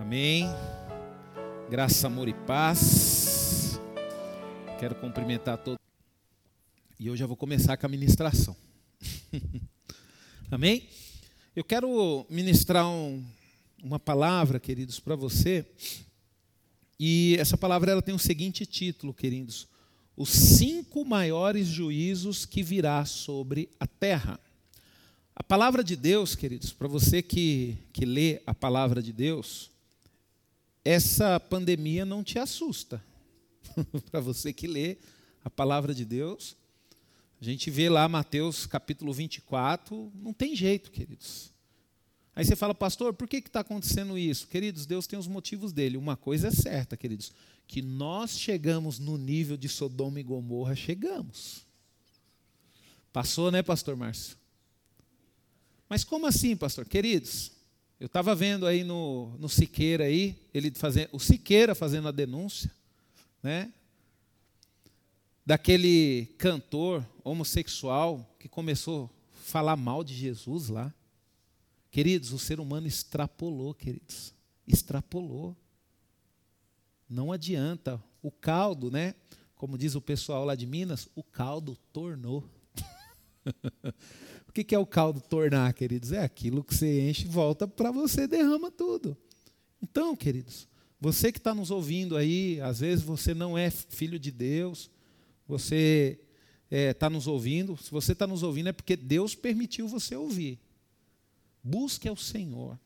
[0.00, 0.46] Amém.
[1.68, 3.78] Graça, amor e paz.
[4.78, 5.78] Quero cumprimentar todos.
[6.98, 8.56] E eu já vou começar com a ministração.
[10.50, 10.88] Amém?
[11.54, 13.22] Eu quero ministrar um,
[13.82, 15.66] uma palavra, queridos, para você.
[16.98, 19.68] E essa palavra ela tem o seguinte título, queridos:
[20.16, 24.40] Os cinco maiores juízos que virá sobre a terra.
[25.36, 29.70] A palavra de Deus, queridos, para você que, que lê a palavra de Deus,
[30.84, 33.02] essa pandemia não te assusta.
[34.10, 34.98] Para você que lê
[35.44, 36.56] a palavra de Deus,
[37.40, 41.52] a gente vê lá Mateus capítulo 24, não tem jeito, queridos.
[42.34, 44.46] Aí você fala, pastor, por que está acontecendo isso?
[44.46, 45.96] Queridos, Deus tem os motivos dele.
[45.96, 47.32] Uma coisa é certa, queridos,
[47.66, 51.66] que nós chegamos no nível de Sodoma e Gomorra, chegamos.
[53.12, 54.36] Passou, né, pastor Márcio?
[55.88, 56.86] Mas como assim, pastor?
[56.86, 57.50] Queridos,
[58.00, 62.72] eu estava vendo aí no, no Siqueira aí, ele fazendo, o Siqueira fazendo a denúncia,
[63.42, 63.70] né?
[65.44, 70.94] Daquele cantor homossexual que começou a falar mal de Jesus lá.
[71.90, 74.32] Queridos, o ser humano extrapolou, queridos.
[74.66, 75.54] Extrapolou.
[77.06, 78.02] Não adianta.
[78.22, 79.14] O caldo, né?
[79.56, 82.48] Como diz o pessoal lá de Minas, o caldo tornou.
[84.50, 86.10] O que é o caldo tornar, queridos?
[86.10, 89.16] É aquilo que você enche e volta para você, derrama tudo.
[89.80, 90.66] Então, queridos,
[91.00, 94.90] você que está nos ouvindo aí, às vezes você não é filho de Deus,
[95.46, 96.18] você
[96.64, 100.16] está é, tá nos ouvindo, se você está nos ouvindo é porque Deus permitiu você
[100.16, 100.58] ouvir.
[101.62, 102.76] Busque ao Senhor.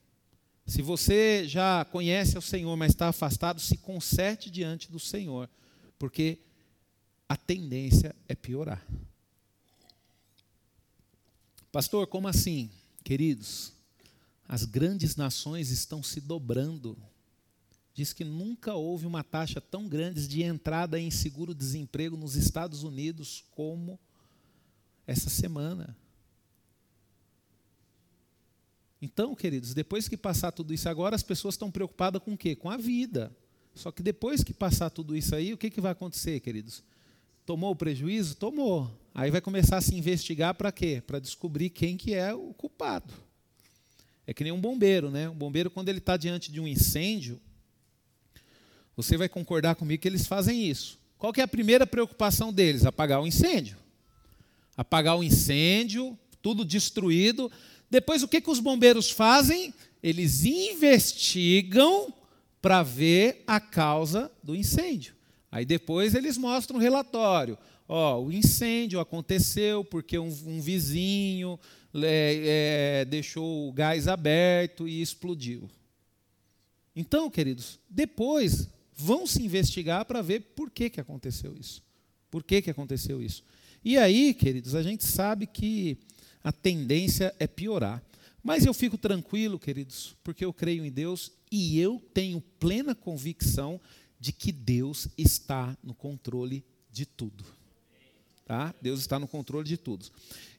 [0.67, 5.49] Se você já conhece o Senhor, mas está afastado, se conserte diante do Senhor,
[5.99, 6.41] porque
[7.27, 8.87] a tendência é piorar.
[11.75, 12.71] Pastor, como assim?
[13.03, 13.73] Queridos,
[14.47, 16.97] as grandes nações estão se dobrando.
[17.93, 23.43] Diz que nunca houve uma taxa tão grande de entrada em seguro-desemprego nos Estados Unidos
[23.51, 23.99] como
[25.05, 25.97] essa semana.
[29.03, 32.55] Então, queridos, depois que passar tudo isso agora, as pessoas estão preocupadas com o quê?
[32.55, 33.37] Com a vida.
[33.75, 36.85] Só que depois que passar tudo isso aí, o que, que vai acontecer, queridos?
[37.45, 38.37] Tomou o prejuízo?
[38.37, 39.04] Tomou.
[39.15, 41.01] Aí vai começar a se investigar para quê?
[41.07, 43.15] Para descobrir quem que é o culpado.
[44.27, 45.29] É que nem um bombeiro, né?
[45.29, 47.41] Um bombeiro, quando ele está diante de um incêndio,
[48.97, 50.99] você vai concordar comigo que eles fazem isso.
[51.17, 52.85] Qual que é a primeira preocupação deles?
[52.85, 53.77] Apagar o incêndio.
[54.77, 57.53] Apagar o incêndio, tudo destruído.
[57.89, 59.73] Depois, o que, que os bombeiros fazem?
[60.03, 62.13] Eles investigam
[62.61, 65.15] para ver a causa do incêndio.
[65.53, 67.57] Aí depois eles mostram um relatório.
[67.87, 71.59] Ó, o incêndio aconteceu porque um, um vizinho
[71.95, 75.69] é, é, deixou o gás aberto e explodiu.
[76.97, 81.83] Então, queridos, depois vão se investigar para ver por que, que aconteceu isso.
[82.31, 83.45] Por que, que aconteceu isso?
[83.85, 85.99] E aí, queridos, a gente sabe que
[86.43, 88.03] a tendência é piorar.
[88.43, 93.81] Mas eu fico tranquilo, queridos, porque eu creio em Deus e eu tenho plena convicção
[94.21, 97.45] de que Deus está no controle de tudo.
[98.45, 98.75] Tá?
[98.81, 100.07] Deus está no controle de tudo.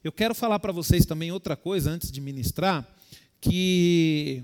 [0.02, 2.86] Eu quero falar para vocês também outra coisa antes de ministrar,
[3.40, 4.42] que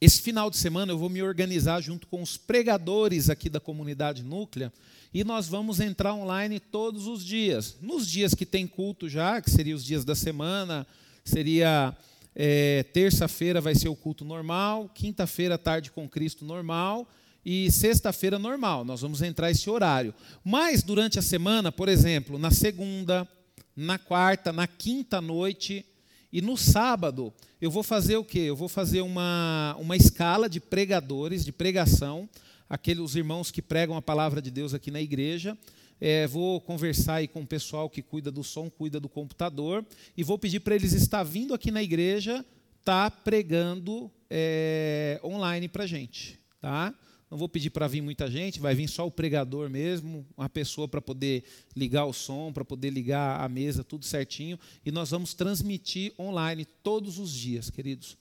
[0.00, 4.24] esse final de semana eu vou me organizar junto com os pregadores aqui da comunidade
[4.24, 4.72] núclea
[5.14, 7.76] e nós vamos entrar online todos os dias.
[7.80, 10.84] Nos dias que tem culto já, que seriam os dias da semana,
[11.24, 11.96] seria
[12.34, 17.06] é, terça-feira vai ser o culto normal, quinta-feira tarde com Cristo normal
[17.44, 20.14] e sexta-feira normal, nós vamos entrar esse horário.
[20.44, 23.26] Mas durante a semana, por exemplo, na segunda,
[23.74, 25.84] na quarta, na quinta noite
[26.32, 28.40] e no sábado, eu vou fazer o quê?
[28.40, 32.28] Eu vou fazer uma, uma escala de pregadores, de pregação,
[32.68, 35.58] aqueles irmãos que pregam a palavra de Deus aqui na igreja.
[36.00, 39.84] É, vou conversar aí com o pessoal que cuida do som, cuida do computador,
[40.16, 42.44] e vou pedir para eles estar vindo aqui na igreja,
[42.84, 46.40] tá pregando é, online para gente.
[46.60, 46.94] Tá?
[47.32, 50.86] Não vou pedir para vir muita gente, vai vir só o pregador mesmo, uma pessoa
[50.86, 51.44] para poder
[51.74, 54.58] ligar o som, para poder ligar a mesa, tudo certinho.
[54.84, 58.18] E nós vamos transmitir online todos os dias, queridos.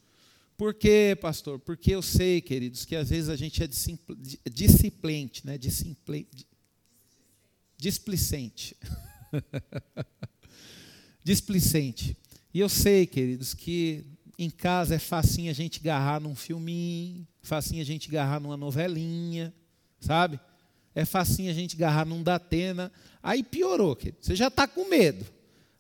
[0.56, 1.60] Por quê, pastor?
[1.60, 3.68] Porque eu sei, queridos, que às vezes a gente é
[4.50, 5.58] disciplente, né?
[5.58, 6.48] Disciplente.
[7.78, 8.78] Displicente.
[11.22, 12.16] Displicente.
[12.54, 14.06] E eu sei, queridos, que
[14.40, 19.54] em casa é facinho a gente agarrar num filminho, facinho a gente agarrar numa novelinha,
[20.00, 20.40] sabe?
[20.94, 22.92] É facinho a gente agarrar num Datena.
[23.24, 24.18] Aí piorou, querido.
[24.22, 25.26] você já está com medo.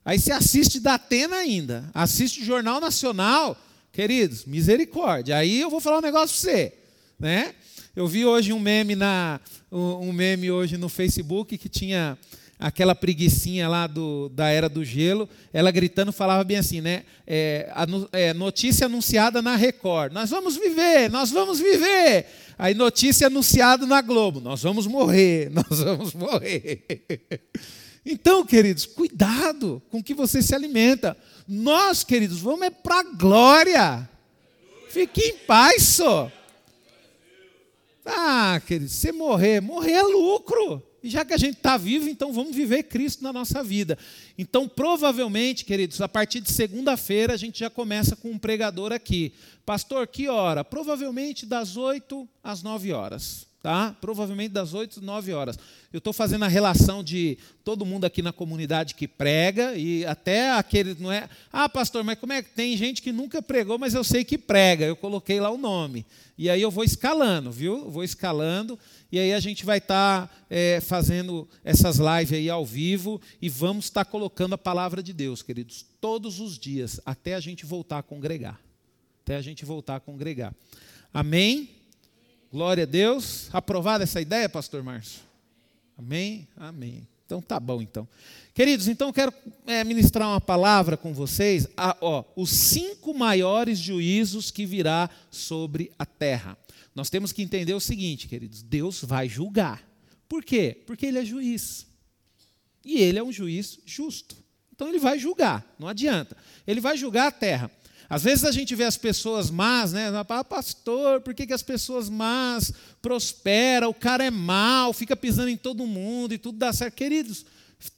[0.03, 3.55] Aí você assiste Datena ainda, assiste o Jornal Nacional,
[3.91, 5.37] queridos, misericórdia.
[5.37, 6.73] Aí eu vou falar um negócio para você.
[7.19, 7.53] né?
[7.95, 9.39] Eu vi hoje um meme na
[9.71, 12.17] um meme hoje no Facebook que tinha
[12.61, 17.03] aquela preguiçinha lá do, da era do gelo, ela gritando falava bem assim, né?
[17.25, 22.27] É, a, é, notícia anunciada na Record, nós vamos viver, nós vamos viver.
[22.59, 26.83] Aí notícia anunciada na Globo, nós vamos morrer, nós vamos morrer.
[28.05, 31.17] Então, queridos, cuidado com que você se alimenta.
[31.47, 34.09] Nós, queridos, vamos é para a glória.
[34.89, 36.31] Fique em paz só.
[38.05, 40.83] Ah, queridos, você morrer, morrer é lucro.
[41.03, 43.97] E já que a gente está vivo, então vamos viver Cristo na nossa vida.
[44.37, 49.33] Então, provavelmente, queridos, a partir de segunda-feira a gente já começa com um pregador aqui.
[49.65, 50.63] Pastor, que hora?
[50.63, 53.50] Provavelmente das 8 às 9 horas.
[53.61, 53.95] Tá?
[54.01, 55.59] Provavelmente das 8 às 9 horas.
[55.93, 60.51] Eu estou fazendo a relação de todo mundo aqui na comunidade que prega e até
[60.53, 61.29] aquele, não é?
[61.53, 64.35] Ah, pastor, mas como é que tem gente que nunca pregou, mas eu sei que
[64.35, 64.85] prega.
[64.85, 66.07] Eu coloquei lá o nome.
[66.35, 67.87] E aí eu vou escalando, viu?
[67.87, 68.79] Vou escalando.
[69.11, 73.47] E aí a gente vai estar tá, é, fazendo essas lives aí ao vivo e
[73.47, 77.63] vamos estar tá colocando a palavra de Deus, queridos, todos os dias, até a gente
[77.63, 78.59] voltar a congregar.
[79.23, 80.51] Até a gente voltar a congregar.
[81.13, 81.80] Amém?
[82.51, 83.47] Glória a Deus.
[83.53, 85.21] Aprovada essa ideia, pastor Márcio?
[85.97, 86.45] Amém?
[86.57, 87.07] Amém.
[87.25, 88.05] Então tá bom então.
[88.53, 89.33] Queridos, então quero
[89.65, 95.93] é, ministrar uma palavra com vocês, a, ó, os cinco maiores juízos que virá sobre
[95.97, 96.57] a terra.
[96.93, 99.81] Nós temos que entender o seguinte, queridos: Deus vai julgar.
[100.27, 100.77] Por quê?
[100.85, 101.87] Porque Ele é juiz.
[102.83, 104.35] E Ele é um juiz justo.
[104.75, 106.35] Então Ele vai julgar, não adianta.
[106.67, 107.71] Ele vai julgar a terra.
[108.11, 110.11] Às vezes a gente vê as pessoas más, né?
[110.27, 113.89] Ah, pastor, por que, que as pessoas más prosperam?
[113.89, 116.95] O cara é mau, fica pisando em todo mundo e tudo dá certo.
[116.95, 117.45] Queridos,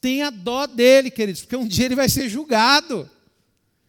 [0.00, 3.10] tenha dó dele, queridos, porque um dia ele vai ser julgado.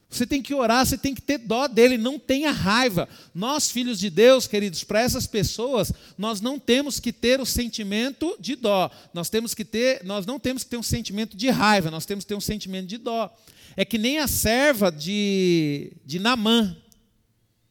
[0.10, 3.08] Você tem que orar, você tem que ter dó dele, não tenha raiva.
[3.32, 8.36] Nós, filhos de Deus, queridos, para essas pessoas, nós não temos que ter o sentimento
[8.40, 8.90] de dó.
[9.14, 12.24] Nós temos que ter, nós não temos que ter um sentimento de raiva, nós temos
[12.24, 13.32] que ter um sentimento de dó.
[13.76, 16.76] É que nem a serva de, de Namã.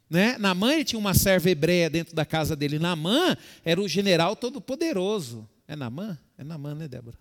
[0.09, 0.37] Né?
[0.39, 2.79] Namã ele tinha uma serva hebreia dentro da casa dele.
[2.79, 5.49] Namã era o general todo poderoso.
[5.67, 6.19] É Namã?
[6.37, 7.19] É Namã, né, Débora?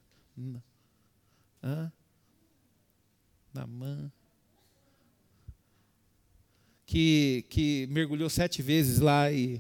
[1.64, 1.92] Hã?
[3.54, 4.12] Namã
[6.94, 9.60] que, que mergulhou sete vezes lá e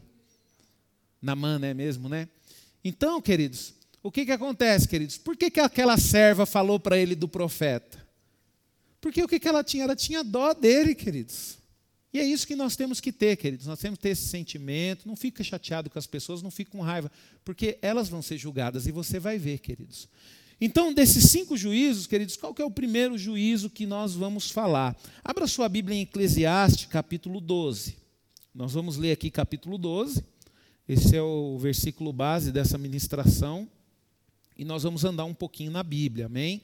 [1.19, 2.29] na mana é mesmo, né?
[2.83, 3.73] Então, queridos,
[4.03, 5.17] o que, que acontece, queridos?
[5.17, 8.02] Por que, que aquela serva falou para ele do profeta?
[9.03, 9.83] Porque o que, ela tinha?
[9.83, 11.57] Ela tinha dó dele, queridos.
[12.13, 13.67] E é isso que nós temos que ter, queridos.
[13.67, 15.05] Nós temos que ter esse sentimento.
[15.05, 17.11] Não fica chateado com as pessoas, não fica com raiva,
[17.43, 20.07] porque elas vão ser julgadas e você vai ver, queridos.
[20.61, 24.95] Então, desses cinco juízos, queridos, qual que é o primeiro juízo que nós vamos falar?
[25.21, 27.97] Abra sua Bíblia em Eclesiastes, capítulo 12.
[28.55, 30.23] Nós vamos ler aqui capítulo 12.
[30.87, 33.67] Esse é o versículo base dessa ministração.
[34.57, 36.61] E nós vamos andar um pouquinho na Bíblia, amém?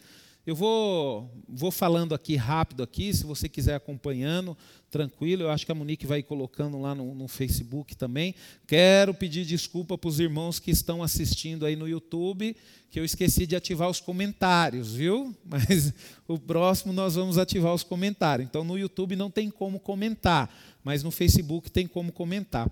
[0.49, 4.57] Eu vou, vou falando aqui rápido aqui, se você quiser acompanhando,
[4.89, 5.43] tranquilo.
[5.43, 8.33] Eu acho que a Monique vai colocando lá no, no Facebook também.
[8.65, 12.57] Quero pedir desculpa para os irmãos que estão assistindo aí no YouTube,
[12.89, 15.37] que eu esqueci de ativar os comentários, viu?
[15.45, 15.93] Mas
[16.27, 18.49] o próximo nós vamos ativar os comentários.
[18.49, 20.51] Então no YouTube não tem como comentar,
[20.83, 22.67] mas no Facebook tem como comentar.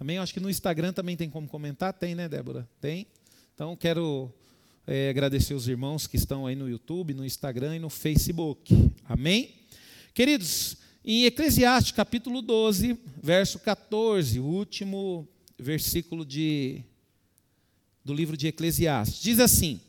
[0.00, 0.16] Amém?
[0.16, 1.92] Eu acho que no Instagram também tem como comentar.
[1.92, 2.68] Tem, né, Débora?
[2.80, 3.06] Tem.
[3.54, 4.34] Então quero
[4.86, 8.90] é, agradecer os irmãos que estão aí no YouTube, no Instagram e no Facebook.
[9.04, 9.54] Amém?
[10.14, 16.82] Queridos, em Eclesiastes capítulo 12, verso 14, o último versículo de,
[18.04, 19.80] do livro de Eclesiastes, diz assim: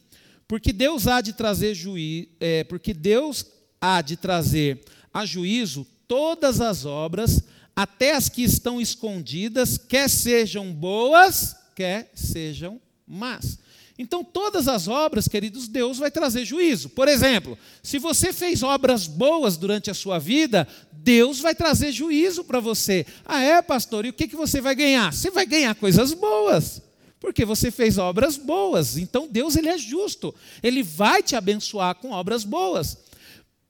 [0.48, 3.46] Porque Deus há de trazer juízo, é, porque Deus
[3.80, 4.84] há de trazer
[5.14, 7.44] a juízo todas as obras,
[7.76, 13.58] até as que estão escondidas, quer sejam boas, quer sejam más.
[14.02, 16.90] Então, todas as obras, queridos, Deus vai trazer juízo.
[16.90, 22.44] Por exemplo, se você fez obras boas durante a sua vida, Deus vai trazer juízo
[22.44, 23.06] para você.
[23.24, 24.04] Ah, é, pastor?
[24.04, 25.14] E o que, que você vai ganhar?
[25.14, 26.82] Você vai ganhar coisas boas.
[27.20, 28.98] Porque você fez obras boas.
[28.98, 30.34] Então, Deus ele é justo.
[30.64, 32.98] Ele vai te abençoar com obras boas.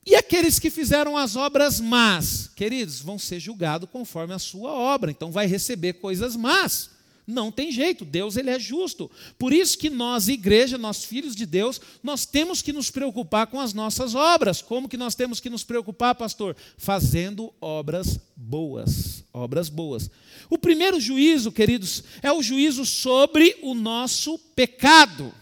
[0.05, 5.11] E aqueles que fizeram as obras más, queridos, vão ser julgados conforme a sua obra.
[5.11, 6.90] Então, vai receber coisas más.
[7.25, 9.09] Não tem jeito, Deus ele é justo.
[9.37, 13.59] Por isso que nós, igreja, nós filhos de Deus, nós temos que nos preocupar com
[13.59, 14.61] as nossas obras.
[14.61, 16.55] Como que nós temos que nos preocupar, pastor?
[16.77, 20.09] Fazendo obras boas, obras boas.
[20.49, 25.33] O primeiro juízo, queridos, é o juízo sobre o nosso pecado.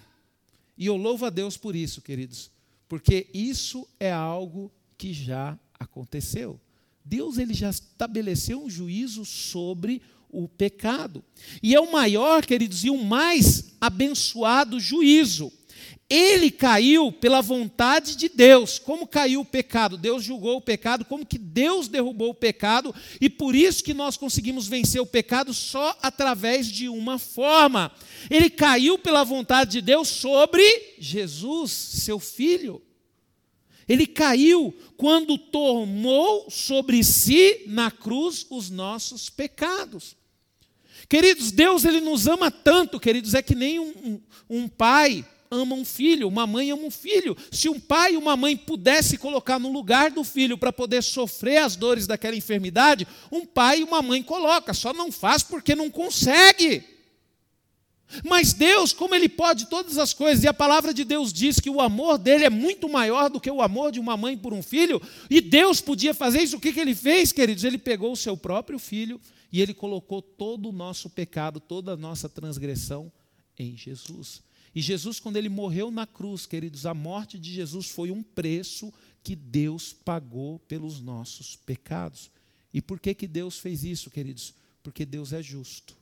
[0.77, 2.51] E eu louvo a Deus por isso, queridos,
[2.87, 6.59] porque isso é algo que já aconteceu.
[7.03, 11.23] Deus ele já estabeleceu um juízo sobre o pecado.
[11.61, 15.51] E é o maior, queridos, e o mais abençoado juízo.
[16.09, 18.79] Ele caiu pela vontade de Deus.
[18.79, 19.95] Como caiu o pecado?
[19.95, 24.17] Deus julgou o pecado, como que Deus derrubou o pecado, e por isso que nós
[24.17, 27.91] conseguimos vencer o pecado só através de uma forma.
[28.27, 30.63] Ele caiu pela vontade de Deus sobre
[30.97, 32.81] Jesus, seu filho.
[33.87, 40.15] Ele caiu quando tomou sobre si na cruz os nossos pecados.
[41.09, 45.75] Queridos, Deus ele nos ama tanto, queridos, é que nem um, um, um pai ama
[45.75, 47.35] um filho, uma mãe ama um filho.
[47.51, 51.57] Se um pai e uma mãe pudesse colocar no lugar do filho para poder sofrer
[51.57, 55.89] as dores daquela enfermidade, um pai e uma mãe coloca, só não faz porque não
[55.89, 56.83] consegue.
[58.23, 61.71] Mas Deus, como Ele pode todas as coisas, e a palavra de Deus diz que
[61.71, 64.61] o amor dele é muito maior do que o amor de uma mãe por um
[64.61, 67.63] filho, e Deus podia fazer isso, o que, que Ele fez, queridos?
[67.63, 69.19] Ele pegou o seu próprio filho
[69.51, 73.11] e Ele colocou todo o nosso pecado, toda a nossa transgressão
[73.57, 74.41] em Jesus.
[74.73, 78.93] E Jesus, quando ele morreu na cruz, queridos, a morte de Jesus foi um preço
[79.23, 82.29] que Deus pagou pelos nossos pecados.
[82.73, 84.53] E por que, que Deus fez isso, queridos?
[84.83, 85.97] Porque Deus é justo.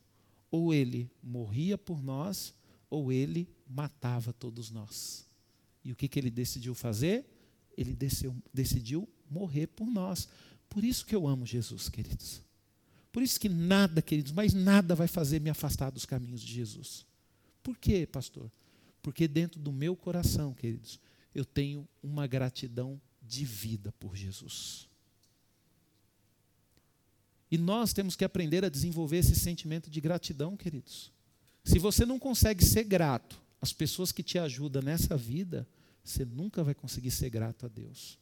[0.51, 2.54] Ou ele morria por nós,
[2.89, 5.25] ou ele matava todos nós.
[5.84, 7.25] E o que, que ele decidiu fazer?
[7.77, 10.27] Ele desceu, decidiu morrer por nós.
[10.70, 12.47] Por isso que eu amo Jesus, queridos.
[13.12, 17.06] Por isso que nada, queridos, mas nada vai fazer me afastar dos caminhos de Jesus.
[17.64, 18.52] Por quê, pastor?
[19.02, 21.00] Porque dentro do meu coração, queridos,
[21.34, 24.88] eu tenho uma gratidão de vida por Jesus.
[27.50, 31.12] E nós temos que aprender a desenvolver esse sentimento de gratidão, queridos.
[31.64, 35.68] Se você não consegue ser grato às pessoas que te ajudam nessa vida,
[36.04, 38.18] você nunca vai conseguir ser grato a Deus.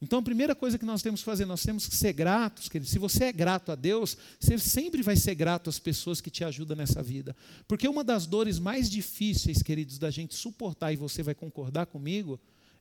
[0.00, 2.88] Então, a primeira coisa que nós temos que fazer, nós temos que ser gratos, querido.
[2.88, 6.44] Se você é grato a Deus, você sempre vai ser grato às pessoas que te
[6.44, 7.34] ajudam nessa vida.
[7.66, 12.38] Porque uma das dores mais difíceis, queridos, da gente suportar, e você vai concordar comigo,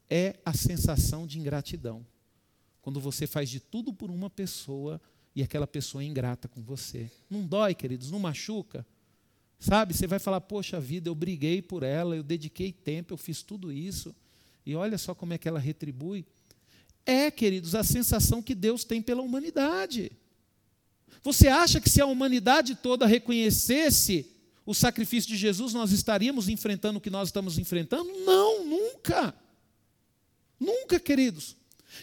[0.07, 2.05] é a sensação de ingratidão.
[2.81, 5.01] Quando você faz de tudo por uma pessoa
[5.35, 7.09] e aquela pessoa é ingrata com você.
[7.29, 8.85] Não dói, queridos, não machuca.
[9.59, 13.41] Sabe, você vai falar, poxa vida, eu briguei por ela, eu dediquei tempo, eu fiz
[13.41, 14.15] tudo isso.
[14.63, 16.25] E olha só como é que ela retribui
[17.07, 20.11] é, queridos, a sensação que Deus tem pela humanidade.
[21.23, 24.29] Você acha que se a humanidade toda reconhecesse
[24.65, 28.11] o sacrifício de Jesus, nós estaríamos enfrentando o que nós estamos enfrentando?
[28.25, 29.33] Não, nunca.
[30.59, 31.55] Nunca, queridos.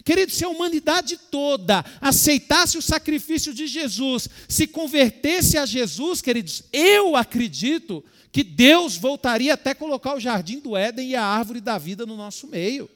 [0.02, 6.64] Queridos, se a humanidade toda aceitasse o sacrifício de Jesus, se convertesse a Jesus, queridos,
[6.72, 11.78] eu acredito que Deus voltaria até colocar o jardim do Éden e a árvore da
[11.78, 12.90] vida no nosso meio.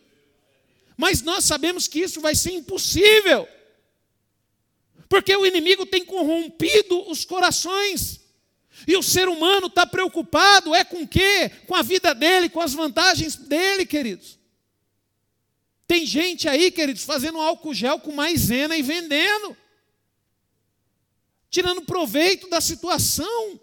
[0.98, 3.48] Mas nós sabemos que isso vai ser impossível.
[5.08, 8.20] Porque o inimigo tem corrompido os corações.
[8.84, 11.50] E o ser humano está preocupado é com o quê?
[11.68, 14.36] Com a vida dele, com as vantagens dele, queridos.
[15.86, 19.56] Tem gente aí, queridos, fazendo álcool gel com maisena e vendendo.
[21.48, 23.60] Tirando proveito da situação.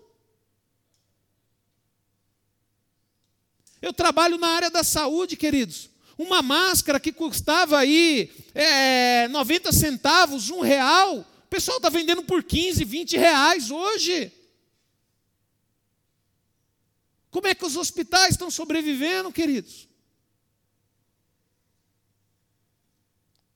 [3.82, 5.89] Eu trabalho na área da saúde, queridos.
[6.17, 12.43] Uma máscara que custava aí é, 90 centavos, um real, o pessoal está vendendo por
[12.43, 14.31] 15, 20 reais hoje.
[17.29, 19.89] Como é que os hospitais estão sobrevivendo, queridos?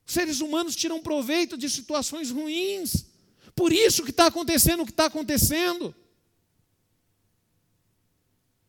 [0.05, 3.05] Os seres humanos tiram proveito de situações ruins.
[3.55, 5.95] Por isso que está acontecendo o que está acontecendo.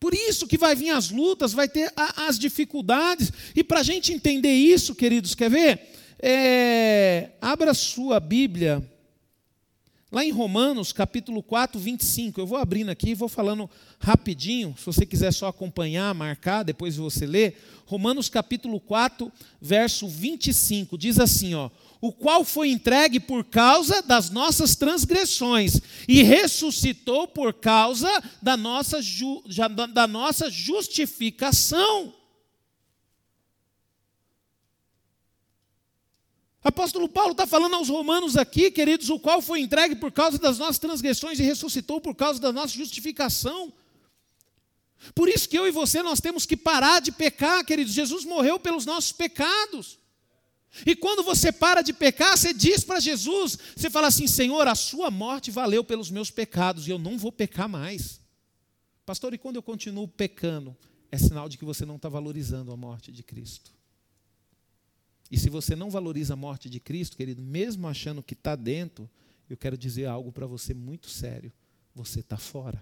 [0.01, 3.31] Por isso que vai vir as lutas, vai ter as dificuldades.
[3.55, 5.79] E para a gente entender isso, queridos, quer ver?
[6.17, 8.83] É, abra sua Bíblia,
[10.11, 12.41] lá em Romanos, capítulo 4, 25.
[12.41, 17.27] Eu vou abrindo aqui vou falando rapidinho, se você quiser só acompanhar, marcar, depois você
[17.27, 17.53] lê.
[17.85, 19.31] Romanos, capítulo 4,
[19.61, 20.97] verso 25.
[20.97, 21.69] Diz assim, ó
[22.01, 28.09] o qual foi entregue por causa das nossas transgressões e ressuscitou por causa
[28.41, 29.43] da nossa, ju,
[29.93, 32.11] da nossa justificação.
[36.63, 40.57] Apóstolo Paulo está falando aos romanos aqui, queridos, o qual foi entregue por causa das
[40.57, 43.71] nossas transgressões e ressuscitou por causa da nossa justificação.
[45.13, 47.93] Por isso que eu e você nós temos que parar de pecar, queridos.
[47.93, 50.00] Jesus morreu pelos nossos pecados.
[50.85, 54.75] E quando você para de pecar, você diz para Jesus, você fala assim: Senhor, a
[54.75, 58.21] sua morte valeu pelos meus pecados e eu não vou pecar mais.
[59.05, 60.75] Pastor, e quando eu continuo pecando,
[61.11, 63.71] é sinal de que você não está valorizando a morte de Cristo.
[65.29, 69.09] E se você não valoriza a morte de Cristo, querido, mesmo achando que está dentro,
[69.49, 71.51] eu quero dizer algo para você muito sério.
[71.93, 72.81] Você está fora.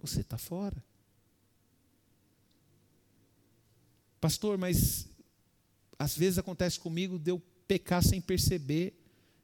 [0.00, 0.82] Você está fora.
[4.20, 5.06] Pastor, mas
[5.98, 8.94] às vezes acontece comigo de eu pecar sem perceber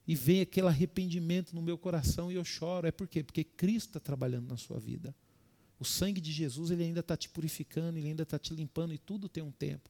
[0.06, 2.86] e vem aquele arrependimento no meu coração e eu choro.
[2.86, 3.22] É por quê?
[3.22, 5.14] Porque Cristo está trabalhando na sua vida.
[5.78, 8.98] O sangue de Jesus ele ainda está te purificando, ele ainda está te limpando e
[8.98, 9.88] tudo tem um tempo.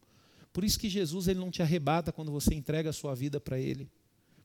[0.53, 3.59] Por isso que Jesus ele não te arrebata quando você entrega a sua vida para
[3.59, 3.89] Ele,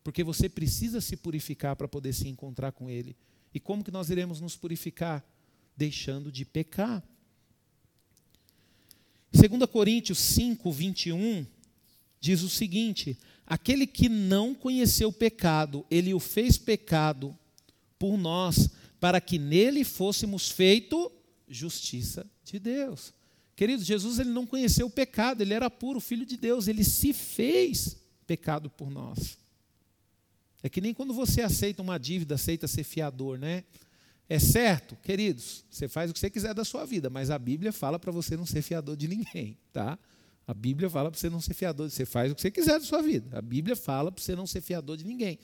[0.03, 3.15] porque você precisa se purificar para poder se encontrar com Ele.
[3.53, 5.25] E como que nós iremos nos purificar?
[5.75, 7.03] Deixando de pecar.
[9.31, 11.45] 2 Coríntios 5, 21
[12.25, 17.37] diz o seguinte: aquele que não conheceu o pecado, ele o fez pecado
[17.99, 21.11] por nós, para que nele fôssemos feito
[21.47, 23.13] justiça de Deus.
[23.55, 27.13] Queridos, Jesus ele não conheceu o pecado, ele era puro filho de Deus, ele se
[27.13, 29.37] fez pecado por nós.
[30.63, 33.63] É que nem quando você aceita uma dívida, aceita ser fiador, né?
[34.27, 37.71] É certo, queridos, você faz o que você quiser da sua vida, mas a Bíblia
[37.71, 39.99] fala para você não ser fiador de ninguém, tá?
[40.47, 42.85] A Bíblia fala para você não ser fiador, você faz o que você quiser da
[42.85, 43.37] sua vida.
[43.37, 45.39] A Bíblia fala para você não ser fiador de ninguém.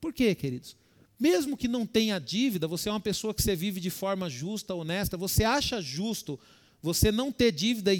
[0.00, 0.76] Por quê, queridos?
[1.18, 4.74] Mesmo que não tenha dívida, você é uma pessoa que você vive de forma justa,
[4.74, 6.38] honesta, você acha justo
[6.80, 7.98] você não ter dívida e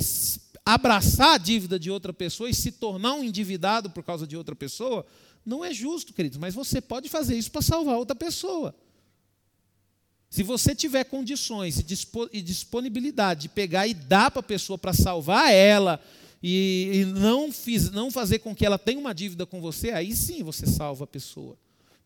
[0.65, 4.55] abraçar a dívida de outra pessoa e se tornar um endividado por causa de outra
[4.55, 5.05] pessoa,
[5.45, 8.75] não é justo, queridos, mas você pode fazer isso para salvar outra pessoa.
[10.31, 11.79] Se você tiver condições
[12.33, 16.01] e disponibilidade de pegar e dar para a pessoa para salvar ela
[16.43, 20.43] e, não, fiz, não fazer com que ela tenha uma dívida com você, aí sim
[20.43, 21.57] você salva a pessoa.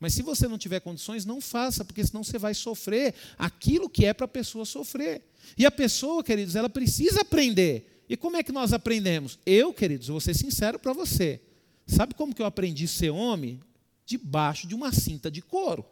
[0.01, 4.05] Mas se você não tiver condições, não faça, porque senão você vai sofrer aquilo que
[4.05, 5.23] é para a pessoa sofrer.
[5.57, 8.05] E a pessoa, queridos, ela precisa aprender.
[8.09, 9.39] E como é que nós aprendemos?
[9.47, 11.41] Eu, queridos, vou ser sincero para você.
[11.87, 13.61] Sabe como que eu aprendi a ser homem?
[14.05, 15.85] Debaixo de uma cinta de couro.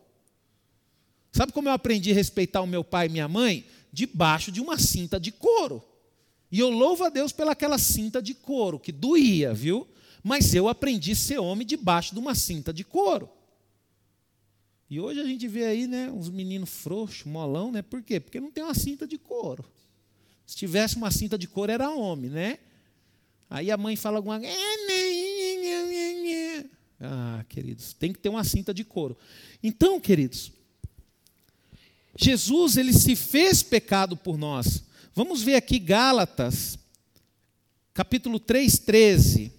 [1.32, 3.64] Sabe como eu aprendi a respeitar o meu pai e minha mãe?
[3.92, 5.84] Debaixo de uma cinta de couro.
[6.50, 9.86] E eu louvo a Deus pelaquela cinta de couro, que doía, viu?
[10.22, 13.30] Mas eu aprendi a ser homem debaixo de uma cinta de couro.
[14.88, 17.80] E hoje a gente vê aí, né, uns meninos frouxos, molão, né?
[17.80, 18.18] Por quê?
[18.18, 19.64] Porque não tem uma cinta de couro.
[20.44, 22.58] Se tivesse uma cinta de couro, era homem, né?
[23.48, 24.52] Aí a mãe fala alguma coisa.
[27.00, 29.16] Ah, queridos, tem que ter uma cinta de couro.
[29.62, 30.52] Então, queridos,
[32.16, 34.82] Jesus ele se fez pecado por nós.
[35.14, 36.78] Vamos ver aqui Gálatas,
[37.92, 39.52] capítulo 3, 13.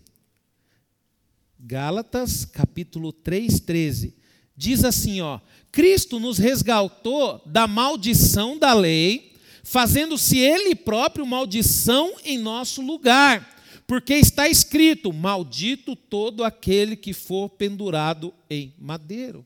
[1.60, 4.22] Gálatas, capítulo 3, 13
[4.62, 5.40] diz assim, ó:
[5.72, 9.34] Cristo nos resgatou da maldição da lei,
[9.64, 13.58] fazendo-se ele próprio maldição em nosso lugar.
[13.88, 19.46] Porque está escrito: Maldito todo aquele que for pendurado em madeiro.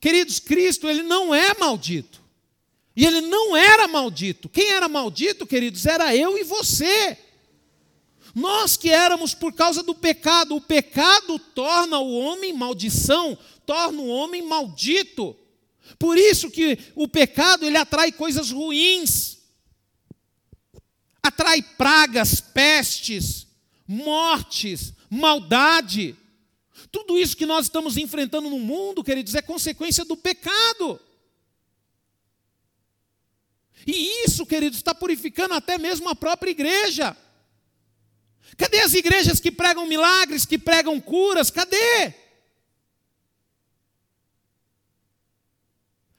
[0.00, 2.24] Queridos, Cristo, ele não é maldito.
[2.96, 4.48] E ele não era maldito.
[4.48, 7.18] Quem era maldito, queridos, era eu e você.
[8.34, 14.08] Nós que éramos por causa do pecado, o pecado torna o homem maldição, torna o
[14.08, 15.36] homem maldito.
[15.98, 19.38] Por isso que o pecado ele atrai coisas ruins.
[21.22, 23.46] Atrai pragas, pestes,
[23.86, 26.16] mortes, maldade.
[26.90, 30.98] Tudo isso que nós estamos enfrentando no mundo, queridos, é consequência do pecado.
[33.86, 37.16] E isso, queridos, está purificando até mesmo a própria igreja.
[38.56, 41.50] Cadê as igrejas que pregam milagres, que pregam curas?
[41.50, 42.14] Cadê?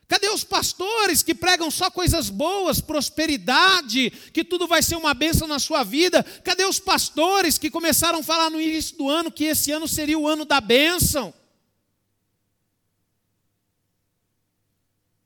[0.07, 5.47] Cadê os pastores que pregam só coisas boas, prosperidade, que tudo vai ser uma bênção
[5.47, 6.23] na sua vida?
[6.23, 10.17] Cadê os pastores que começaram a falar no início do ano que esse ano seria
[10.17, 11.33] o ano da bênção?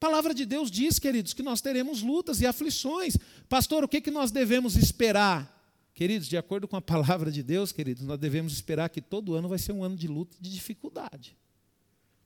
[0.02, 3.16] Palavra de Deus diz, queridos, que nós teremos lutas e aflições.
[3.48, 5.62] Pastor, o que, que nós devemos esperar?
[5.94, 9.48] Queridos, de acordo com a palavra de Deus, queridos, nós devemos esperar que todo ano
[9.48, 11.38] vai ser um ano de luta e de dificuldade.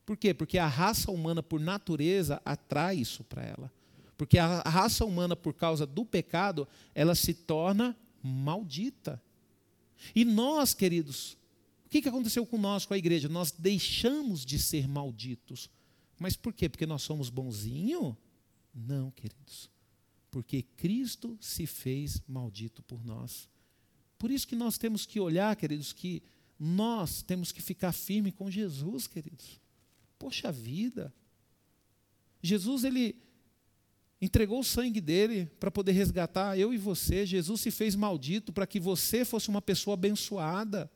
[0.06, 0.32] Por quê?
[0.32, 3.70] Porque a raça humana, por natureza, atrai isso para ela.
[4.16, 9.22] Porque a raça humana, por causa do pecado, ela se torna maldita.
[10.14, 11.36] E nós, queridos,
[11.84, 13.28] o que aconteceu com nós, com a igreja?
[13.28, 15.68] Nós deixamos de ser malditos.
[16.18, 16.68] Mas por quê?
[16.68, 18.14] Porque nós somos bonzinhos?
[18.74, 19.70] Não, queridos.
[20.30, 23.48] Porque Cristo se fez maldito por nós.
[24.18, 26.22] Por isso que nós temos que olhar, queridos, que
[26.58, 29.60] nós temos que ficar firme com Jesus, queridos.
[30.18, 31.12] Poxa vida.
[32.42, 33.16] Jesus ele
[34.20, 37.26] entregou o sangue dele para poder resgatar eu e você.
[37.26, 40.90] Jesus se fez maldito para que você fosse uma pessoa abençoada.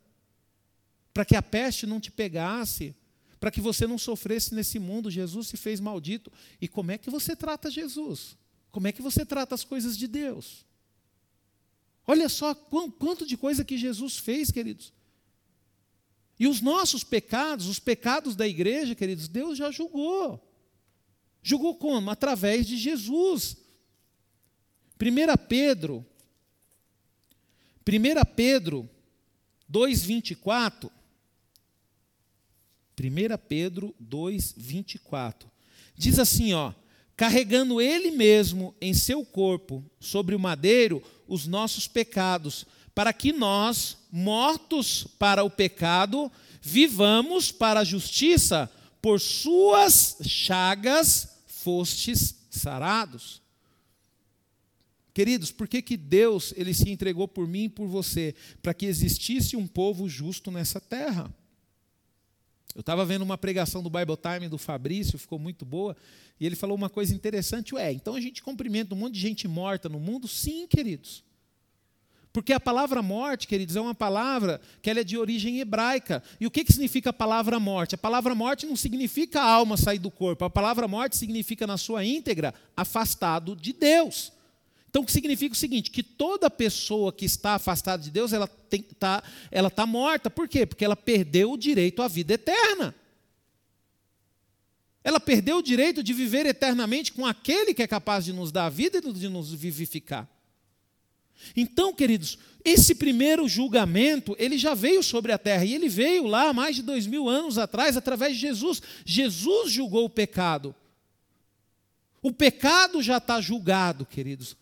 [1.13, 2.95] Para que a peste não te pegasse,
[3.41, 5.09] para que você não sofresse nesse mundo.
[5.09, 6.31] Jesus se fez maldito.
[6.61, 8.37] E como é que você trata Jesus?
[8.71, 10.63] Como é que você trata as coisas de Deus?
[12.05, 14.93] Olha só quanto de coisa que Jesus fez, queridos.
[16.39, 20.39] E os nossos pecados, os pecados da igreja, queridos, Deus já julgou.
[21.41, 22.11] Julgou como?
[22.11, 23.57] Através de Jesus.
[25.01, 26.05] 1 Pedro,
[27.87, 28.87] 1 Pedro
[29.67, 30.91] 2,24.
[33.05, 35.45] 1 Pedro 2,24.
[35.95, 36.73] Diz assim, ó,
[37.15, 43.97] carregando ele mesmo em seu corpo sobre o madeiro os nossos pecados, para que nós,
[44.11, 53.41] mortos para o pecado, vivamos para a justiça, por suas chagas fostes sarados.
[55.13, 58.33] Queridos, por que, que Deus ele se entregou por mim e por você?
[58.61, 61.33] Para que existisse um povo justo nessa terra.
[62.75, 65.95] Eu estava vendo uma pregação do Bible Time do Fabrício, ficou muito boa,
[66.39, 67.75] e ele falou uma coisa interessante.
[67.75, 70.27] Ué, então a gente cumprimenta um monte de gente morta no mundo?
[70.27, 71.23] Sim, queridos.
[72.33, 76.23] Porque a palavra morte, queridos, é uma palavra que ela é de origem hebraica.
[76.39, 77.95] E o que, que significa a palavra morte?
[77.95, 80.45] A palavra morte não significa a alma sair do corpo.
[80.45, 84.31] A palavra morte significa, na sua íntegra, afastado de Deus.
[84.91, 88.49] Então, o que significa o seguinte: que toda pessoa que está afastada de Deus, ela
[88.69, 90.29] está ela tá morta.
[90.29, 90.65] Por quê?
[90.65, 92.93] Porque ela perdeu o direito à vida eterna.
[95.01, 98.65] Ela perdeu o direito de viver eternamente com aquele que é capaz de nos dar
[98.65, 100.29] a vida e de nos vivificar.
[101.55, 106.51] Então, queridos, esse primeiro julgamento, ele já veio sobre a terra, e ele veio lá
[106.51, 108.81] mais de dois mil anos atrás, através de Jesus.
[109.05, 110.75] Jesus julgou o pecado.
[112.21, 114.55] O pecado já está julgado, queridos.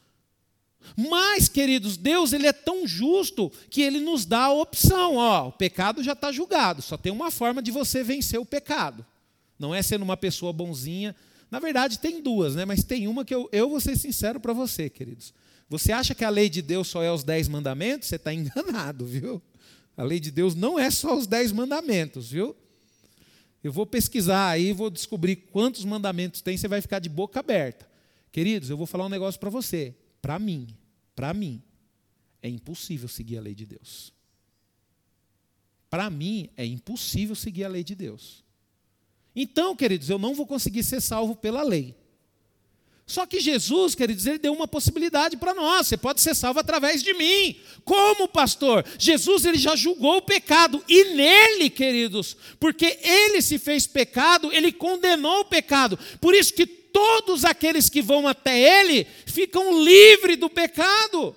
[0.95, 5.15] Mas, queridos, Deus ele é tão justo que ele nos dá a opção.
[5.15, 9.05] Ó, o pecado já está julgado, só tem uma forma de você vencer o pecado.
[9.57, 11.15] Não é sendo uma pessoa bonzinha.
[11.51, 12.63] Na verdade, tem duas, né?
[12.65, 15.33] mas tem uma que eu, eu vou ser sincero para você, queridos.
[15.67, 18.07] Você acha que a lei de Deus só é os dez mandamentos?
[18.07, 19.41] Você está enganado, viu?
[19.97, 22.55] A lei de Deus não é só os dez mandamentos, viu?
[23.63, 27.85] Eu vou pesquisar aí, vou descobrir quantos mandamentos tem, você vai ficar de boca aberta.
[28.31, 29.93] Queridos, eu vou falar um negócio para você.
[30.21, 30.67] Para mim,
[31.15, 31.61] para mim,
[32.41, 34.13] é impossível seguir a lei de Deus.
[35.89, 38.43] Para mim, é impossível seguir a lei de Deus.
[39.35, 41.95] Então, queridos, eu não vou conseguir ser salvo pela lei.
[43.09, 45.87] Só que Jesus, queridos, ele deu uma possibilidade para nós.
[45.87, 47.59] Você pode ser salvo através de mim.
[47.83, 48.85] Como pastor?
[48.99, 54.71] Jesus ele já julgou o pecado e nele, queridos, porque ele se fez pecado, ele
[54.71, 55.97] condenou o pecado.
[56.21, 61.35] Por isso que todos aqueles que vão até ele ficam livres do pecado.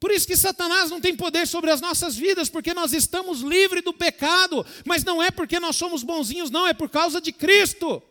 [0.00, 3.84] Por isso que Satanás não tem poder sobre as nossas vidas, porque nós estamos livres
[3.84, 8.02] do pecado, mas não é porque nós somos bonzinhos, não, é por causa de Cristo.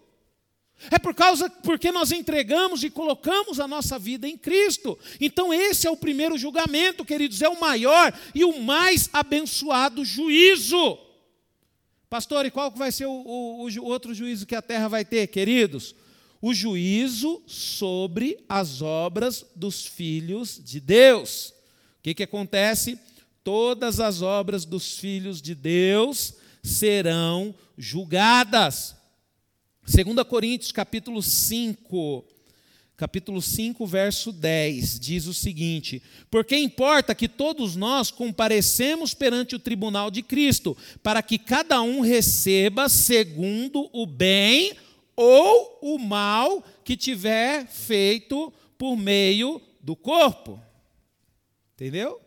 [0.91, 4.97] É por causa porque nós entregamos e colocamos a nossa vida em Cristo.
[5.19, 10.97] Então esse é o primeiro julgamento, queridos, é o maior e o mais abençoado juízo.
[12.09, 15.27] Pastor, e qual vai ser o, o, o outro juízo que a terra vai ter,
[15.27, 15.93] queridos?
[16.41, 21.49] O juízo sobre as obras dos filhos de Deus.
[21.99, 22.97] O que, que acontece?
[23.43, 28.95] Todas as obras dos filhos de Deus serão julgadas.
[29.85, 32.25] 2 Coríntios capítulo 5,
[32.99, 39.59] capítulo 5, verso 10, diz o seguinte: Porque importa que todos nós comparecemos perante o
[39.59, 44.73] tribunal de Cristo, para que cada um receba segundo o bem
[45.15, 50.61] ou o mal que tiver feito por meio do corpo.
[51.75, 52.19] Entendeu?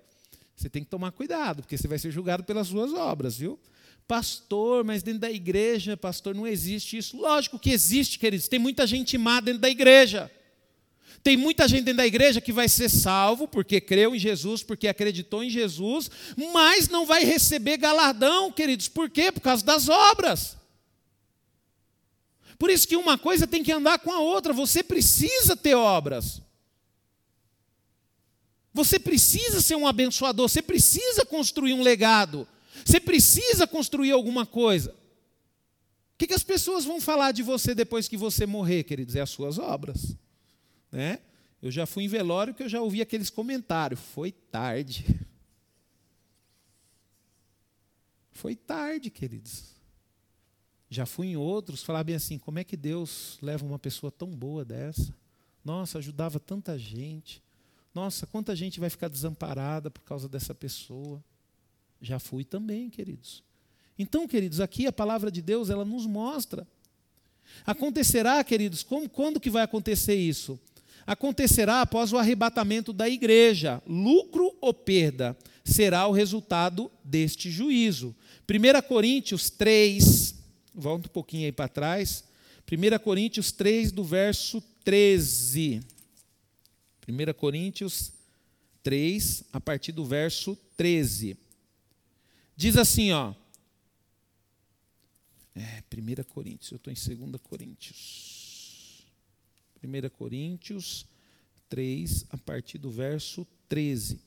[0.57, 3.61] Você tem que tomar cuidado, porque você vai ser julgado pelas suas obras, viu?
[4.09, 7.19] Pastor, mas dentro da igreja, pastor, não existe isso.
[7.19, 8.49] Lógico que existe, queridos.
[8.49, 10.31] Tem muita gente má dentro da igreja.
[11.23, 14.89] Tem muita gente dentro da igreja que vai ser salvo porque creu em Jesus, porque
[14.89, 16.11] acreditou em Jesus,
[16.53, 18.89] mas não vai receber galardão, queridos.
[18.89, 19.31] Por quê?
[19.31, 20.57] Por causa das obras.
[22.59, 24.53] Por isso que uma coisa tem que andar com a outra.
[24.53, 26.43] Você precisa ter obras.
[28.75, 32.49] Você precisa ser um abençoador, você precisa construir um legado.
[32.85, 34.91] Você precisa construir alguma coisa.
[36.15, 39.15] O que, as pessoas vão falar de você depois que você morrer, queridos?
[39.15, 40.17] É as suas obras.
[40.93, 41.19] Né?
[41.63, 43.99] Eu já fui em velório que eu já ouvi aqueles comentários.
[43.99, 45.07] Foi tarde.
[48.31, 49.73] Foi tarde, queridos.
[50.91, 54.29] Já fui em outros falar bem assim: como é que Deus leva uma pessoa tão
[54.29, 55.15] boa dessa?
[55.65, 57.43] Nossa, ajudava tanta gente.
[57.95, 61.23] Nossa, quanta gente vai ficar desamparada por causa dessa pessoa.
[62.01, 63.45] Já fui também, queridos.
[63.99, 66.67] Então, queridos, aqui a palavra de Deus, ela nos mostra.
[67.65, 70.59] Acontecerá, queridos, como, quando que vai acontecer isso?
[71.07, 73.83] Acontecerá após o arrebatamento da igreja.
[73.87, 78.15] Lucro ou perda será o resultado deste juízo.
[78.49, 80.35] 1 Coríntios 3,
[80.75, 82.25] volta um pouquinho aí para trás.
[82.71, 85.81] 1 Coríntios 3, do verso 13.
[87.09, 88.13] 1 Coríntios
[88.83, 91.37] 3, a partir do verso 13.
[92.57, 93.35] Diz assim, ó.
[95.55, 98.32] É, 1 Coríntios, eu estou em 2 Coríntios.
[99.83, 101.07] 1 Coríntios
[101.69, 104.21] 3, a partir do verso 13.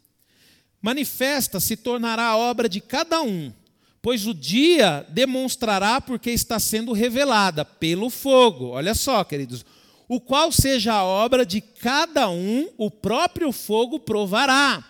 [0.82, 3.54] Manifesta se tornará a obra de cada um,
[4.02, 8.70] pois o dia demonstrará porque está sendo revelada pelo fogo.
[8.70, 9.66] Olha só, queridos,
[10.08, 14.84] o qual seja a obra de cada um, o próprio fogo provará.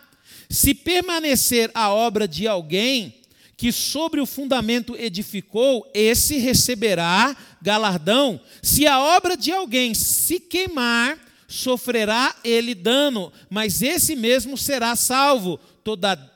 [0.49, 3.21] Se permanecer a obra de alguém
[3.57, 8.39] que sobre o fundamento edificou, esse receberá galardão.
[8.61, 15.59] Se a obra de alguém se queimar, sofrerá ele dano, mas esse mesmo será salvo,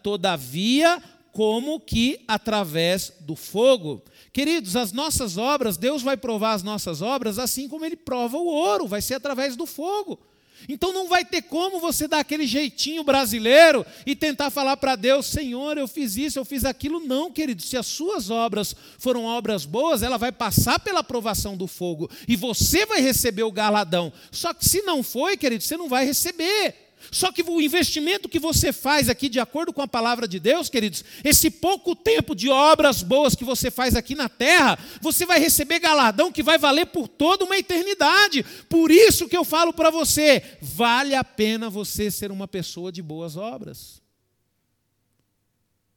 [0.04, 1.02] todavia,
[1.32, 4.04] como que através do fogo.
[4.32, 8.46] Queridos, as nossas obras, Deus vai provar as nossas obras assim como Ele prova o
[8.46, 10.20] ouro, vai ser através do fogo.
[10.67, 15.26] Então não vai ter como você dar aquele jeitinho brasileiro e tentar falar para Deus,
[15.26, 17.00] Senhor, eu fiz isso, eu fiz aquilo.
[17.00, 21.67] Não, querido, se as suas obras foram obras boas, ela vai passar pela aprovação do
[21.67, 24.12] fogo e você vai receber o galadão.
[24.32, 26.88] Só que se não foi, querido, você não vai receber.
[27.12, 30.70] Só que o investimento que você faz aqui, de acordo com a palavra de Deus,
[30.70, 35.40] queridos, esse pouco tempo de obras boas que você faz aqui na terra, você vai
[35.40, 38.44] receber galardão que vai valer por toda uma eternidade.
[38.70, 43.02] Por isso que eu falo para você: vale a pena você ser uma pessoa de
[43.02, 44.02] boas obras.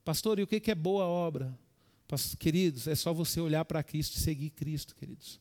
[0.04, 1.56] Pastor, e o que é boa obra?
[2.38, 5.40] Queridos, é só você olhar para Cristo e seguir Cristo, queridos.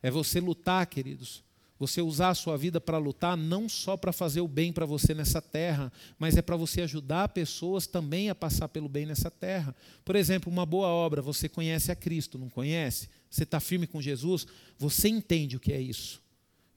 [0.00, 1.42] É você lutar, queridos
[1.78, 5.14] você usar a sua vida para lutar não só para fazer o bem para você
[5.14, 9.74] nessa terra, mas é para você ajudar pessoas também a passar pelo bem nessa terra.
[10.04, 13.08] Por exemplo, uma boa obra, você conhece a Cristo, não conhece?
[13.30, 14.46] Você está firme com Jesus?
[14.78, 16.20] Você entende o que é isso.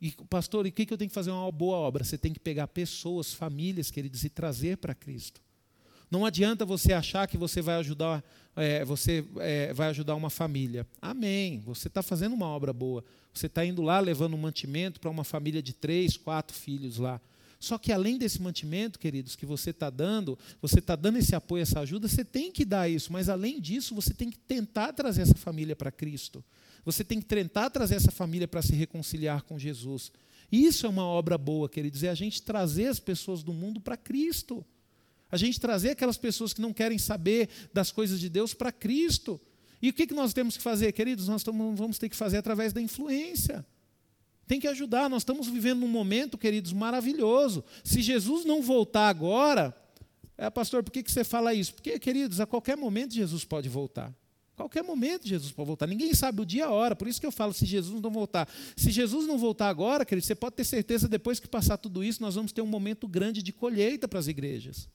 [0.01, 2.03] E, pastor, e o que eu tenho que fazer uma boa obra?
[2.03, 5.39] Você tem que pegar pessoas, famílias, queridos, e trazer para Cristo.
[6.09, 8.23] Não adianta você achar que você vai ajudar,
[8.55, 10.85] é, você é, vai ajudar uma família.
[11.01, 11.59] Amém.
[11.59, 13.03] Você está fazendo uma obra boa.
[13.34, 17.22] Você está indo lá levando um mantimento para uma família de três, quatro filhos lá.
[17.60, 21.62] Só que além desse mantimento, queridos, que você está dando, você está dando esse apoio,
[21.62, 23.13] essa ajuda, você tem que dar isso.
[23.13, 26.44] Mas além disso, você tem que tentar trazer essa família para Cristo.
[26.84, 30.12] Você tem que tentar trazer essa família para se reconciliar com Jesus.
[30.52, 33.96] Isso é uma obra boa, queridos, é a gente trazer as pessoas do mundo para
[33.96, 34.65] Cristo.
[35.32, 39.39] A gente trazer aquelas pessoas que não querem saber das coisas de Deus para Cristo.
[39.82, 41.28] E o que nós temos que fazer, queridos?
[41.28, 43.65] Nós vamos ter que fazer através da influência.
[44.48, 45.10] Tem que ajudar.
[45.10, 47.63] Nós estamos vivendo num momento, queridos, maravilhoso.
[47.84, 49.76] Se Jesus não voltar agora,
[50.38, 51.74] é, pastor, por que, que você fala isso?
[51.74, 54.13] Porque, queridos, a qualquer momento Jesus pode voltar.
[54.56, 55.88] Qualquer momento Jesus pode voltar.
[55.88, 56.96] Ninguém sabe o dia e a hora.
[56.96, 58.48] Por isso que eu falo, se Jesus não voltar.
[58.76, 62.22] Se Jesus não voltar agora, queridos, você pode ter certeza, depois que passar tudo isso,
[62.22, 64.88] nós vamos ter um momento grande de colheita para as igrejas.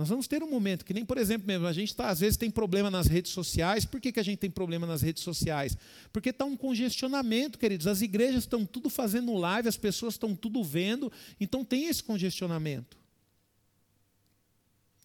[0.00, 2.38] Nós vamos ter um momento que nem, por exemplo, mesmo, a gente tá, às vezes
[2.38, 3.84] tem problema nas redes sociais.
[3.84, 5.76] Por que, que a gente tem problema nas redes sociais?
[6.10, 7.86] Porque está um congestionamento, queridos.
[7.86, 12.96] As igrejas estão tudo fazendo live, as pessoas estão tudo vendo, então tem esse congestionamento.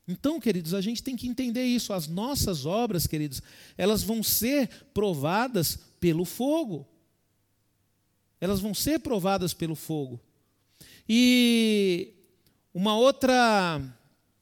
[0.07, 1.91] Então, queridos, a gente tem que entender isso.
[1.91, 3.41] As nossas obras, queridos,
[3.77, 6.87] elas vão ser provadas pelo fogo.
[8.39, 10.21] Elas vão ser provadas pelo fogo.
[11.05, 12.13] E
[12.73, 13.81] uma outra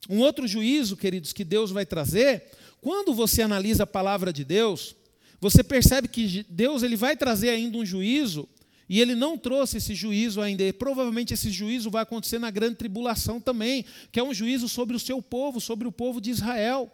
[0.10, 4.96] um outro juízo, queridos, que Deus vai trazer, quando você analisa a palavra de Deus,
[5.39, 8.48] você percebe que Deus ele vai trazer ainda um juízo,
[8.89, 10.63] e ele não trouxe esse juízo ainda.
[10.63, 14.96] E provavelmente esse juízo vai acontecer na grande tribulação também, que é um juízo sobre
[14.96, 16.92] o seu povo, sobre o povo de Israel.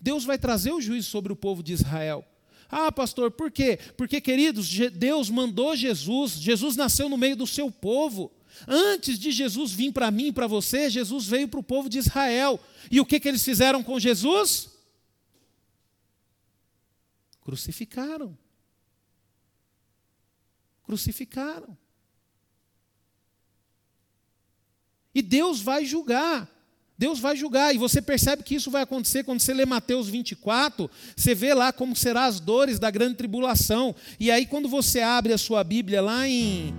[0.00, 2.24] Deus vai trazer o juízo sobre o povo de Israel.
[2.70, 3.78] Ah, pastor, por quê?
[3.96, 8.32] Porque, queridos, Deus mandou Jesus, Jesus nasceu no meio do seu povo.
[8.66, 11.98] Antes de Jesus vir para mim e para você, Jesus veio para o povo de
[11.98, 12.60] Israel.
[12.90, 14.70] E o que, que eles fizeram com Jesus?
[17.40, 18.36] Crucificaram.
[20.84, 21.76] Crucificaram.
[25.14, 26.48] E Deus vai julgar.
[26.96, 30.88] Deus vai julgar, e você percebe que isso vai acontecer quando você lê Mateus 24,
[31.16, 33.92] você vê lá como serão as dores da grande tribulação.
[34.20, 36.72] E aí, quando você abre a sua Bíblia lá em,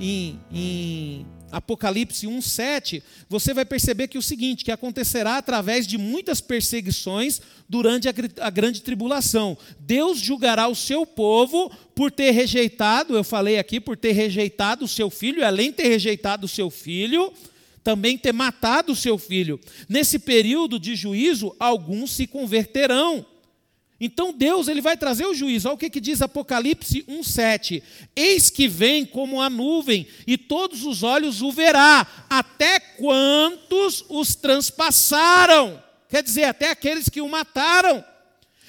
[0.00, 5.96] em, em Apocalipse 1:7, você vai perceber que é o seguinte, que acontecerá através de
[5.96, 9.56] muitas perseguições durante a, a grande tribulação.
[9.78, 14.88] Deus julgará o seu povo por ter rejeitado, eu falei aqui, por ter rejeitado o
[14.88, 17.32] seu filho, além de ter rejeitado o seu filho,
[17.82, 19.60] também ter matado o seu filho.
[19.88, 23.24] Nesse período de juízo, alguns se converterão.
[23.98, 25.68] Então Deus ele vai trazer o juízo.
[25.68, 27.82] Olha o que, que diz Apocalipse 1,7.
[28.14, 34.34] Eis que vem como a nuvem, e todos os olhos o verá, até quantos os
[34.34, 35.82] transpassaram.
[36.08, 38.04] Quer dizer, até aqueles que o mataram.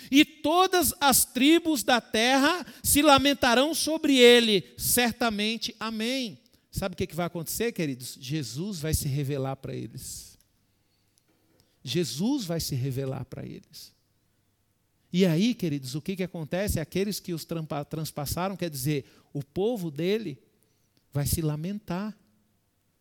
[0.09, 5.75] E todas as tribos da terra se lamentarão sobre ele, certamente.
[5.77, 6.39] Amém.
[6.71, 8.17] Sabe o que, que vai acontecer, queridos?
[8.19, 10.37] Jesus vai se revelar para eles.
[11.83, 13.96] Jesus vai se revelar para eles.
[15.12, 16.80] E aí, queridos, o que, que acontece?
[16.80, 17.46] Aqueles que os
[17.89, 20.38] transpassaram, quer dizer, o povo dele
[21.12, 22.17] vai se lamentar.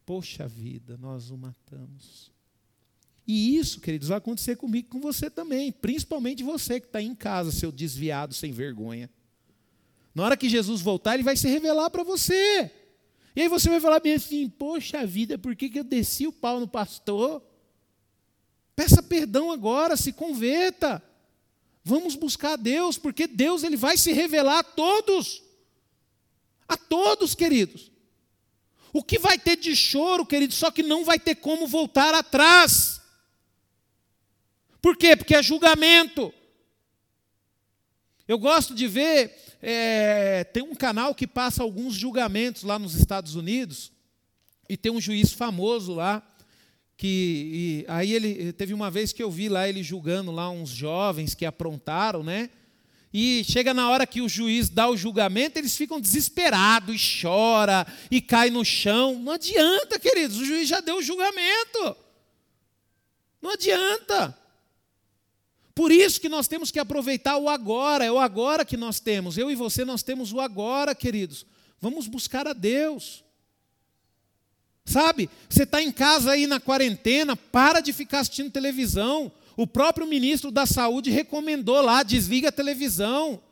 [0.05, 2.31] Poxa vida, nós o matamos.
[3.27, 7.51] E isso, queridos, vai acontecer comigo com você também, principalmente você que está em casa,
[7.51, 9.11] seu desviado sem vergonha.
[10.15, 12.71] Na hora que Jesus voltar, ele vai se revelar para você.
[13.35, 16.33] E aí você vai falar bem assim: Poxa vida, por que, que eu desci o
[16.33, 17.43] pau no pastor?
[18.77, 21.03] Peça perdão agora, se converta.
[21.89, 25.41] Vamos buscar a Deus, porque Deus ele vai se revelar a todos.
[26.67, 27.93] A todos, queridos.
[28.93, 33.01] O que vai ter de choro, queridos, só que não vai ter como voltar atrás.
[34.83, 35.15] Por quê?
[35.15, 36.35] Porque é julgamento.
[38.27, 43.37] Eu gosto de ver, é, tem um canal que passa alguns julgamentos lá nos Estados
[43.37, 43.93] Unidos,
[44.69, 46.21] e tem um juiz famoso lá,
[46.97, 51.35] que aí ele teve uma vez que eu vi lá ele julgando lá uns jovens
[51.35, 52.49] que aprontaram, né?
[53.13, 57.87] E chega na hora que o juiz dá o julgamento, eles ficam desesperados e chora
[58.11, 59.19] e cai no chão.
[59.19, 61.97] Não adianta, queridos, o juiz já deu o julgamento.
[63.41, 64.37] Não adianta.
[65.75, 69.37] Por isso que nós temos que aproveitar o agora, é o agora que nós temos.
[69.37, 71.47] Eu e você nós temos o agora, queridos.
[71.81, 73.23] Vamos buscar a Deus.
[74.87, 75.29] Sabe?
[75.49, 79.33] Você está em casa aí na quarentena, para de ficar assistindo televisão.
[79.57, 83.43] O próprio ministro da Saúde recomendou lá, desliga a televisão.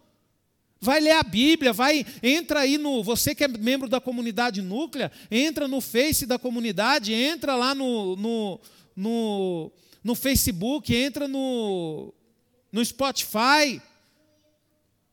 [0.81, 5.11] Vai ler a Bíblia, vai, entra aí no, você que é membro da comunidade núclea,
[5.31, 8.61] entra no Face da comunidade, entra lá no, no,
[8.94, 9.73] no,
[10.05, 12.12] no Facebook, entra no,
[12.70, 13.81] no Spotify,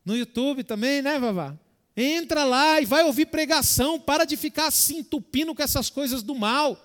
[0.04, 1.56] no YouTube também, né, Vavá?
[1.96, 6.34] Entra lá e vai ouvir pregação, para de ficar se entupindo com essas coisas do
[6.34, 6.78] mal.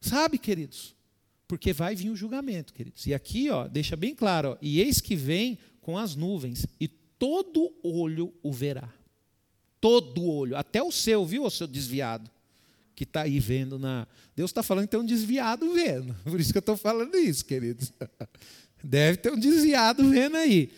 [0.00, 0.96] Sabe, queridos?
[1.46, 3.06] Porque vai vir o julgamento, queridos.
[3.06, 6.88] E aqui, ó, deixa bem claro, ó, e eis que vem com as nuvens, e
[6.88, 8.92] todo olho o verá.
[9.80, 12.30] Todo olho, até o seu, viu, o seu desviado,
[12.94, 14.06] que está aí vendo na.
[14.34, 16.14] Deus está falando que tem um desviado vendo.
[16.24, 17.92] Por isso que eu estou falando isso, queridos.
[18.82, 20.72] Deve ter um desviado vendo aí.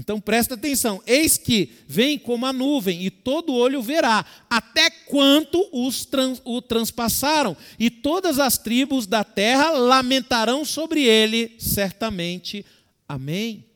[0.00, 5.68] Então presta atenção: eis que vem como a nuvem, e todo olho verá, até quanto
[5.70, 12.64] os trans, o transpassaram, e todas as tribos da terra lamentarão sobre ele, certamente.
[13.06, 13.66] Amém.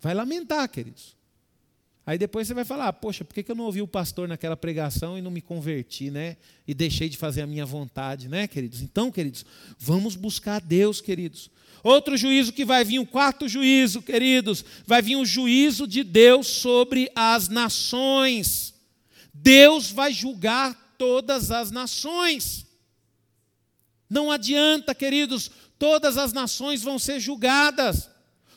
[0.00, 1.15] Vai lamentar, queridos.
[2.06, 5.18] Aí depois você vai falar: poxa, por que eu não ouvi o pastor naquela pregação
[5.18, 6.36] e não me converti, né?
[6.66, 8.80] E deixei de fazer a minha vontade, né, queridos?
[8.80, 9.44] Então, queridos,
[9.76, 11.50] vamos buscar a Deus, queridos.
[11.82, 16.46] Outro juízo que vai vir, o quarto juízo, queridos, vai vir o juízo de Deus
[16.46, 18.72] sobre as nações.
[19.34, 22.66] Deus vai julgar todas as nações.
[24.08, 28.08] Não adianta, queridos, todas as nações vão ser julgadas.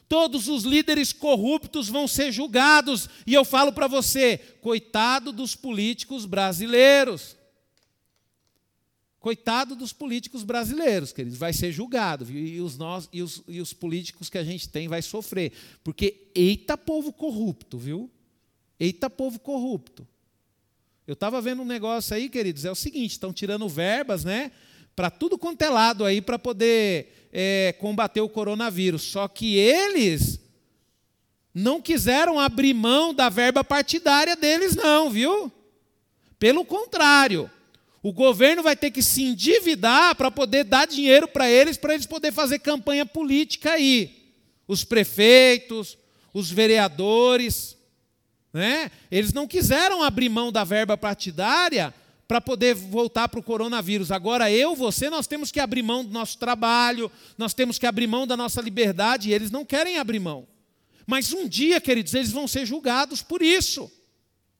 [0.10, 3.08] Todos os líderes corruptos vão ser julgados.
[3.28, 7.38] E eu falo para você, coitado dos políticos brasileiros.
[9.19, 12.43] Coitado dos políticos brasileiros, queridos, vai ser julgado, viu?
[12.43, 15.52] E, os nós, e, os, e os políticos que a gente tem vai sofrer.
[15.84, 18.10] Porque, eita povo corrupto, viu?
[18.80, 20.08] Eita povo corrupto.
[21.06, 24.52] Eu estava vendo um negócio aí, queridos, é o seguinte: estão tirando verbas, né?
[24.95, 29.04] Para tudo quanto é lado aí, para poder é, combater o coronavírus.
[29.04, 30.40] Só que eles
[31.54, 35.52] não quiseram abrir mão da verba partidária deles, não, viu?
[36.38, 37.50] Pelo contrário.
[38.02, 42.06] O governo vai ter que se endividar para poder dar dinheiro para eles, para eles
[42.06, 44.32] poderem fazer campanha política aí.
[44.65, 45.98] Os prefeitos,
[46.34, 47.75] os vereadores.
[48.54, 48.90] Né?
[49.12, 51.94] Eles não quiseram abrir mão da verba partidária
[52.30, 54.12] para poder voltar para o coronavírus.
[54.12, 58.06] Agora, eu, você, nós temos que abrir mão do nosso trabalho, nós temos que abrir
[58.06, 60.48] mão da nossa liberdade, e eles não querem abrir mão.
[61.08, 63.92] Mas um dia, queridos, eles vão ser julgados por isso.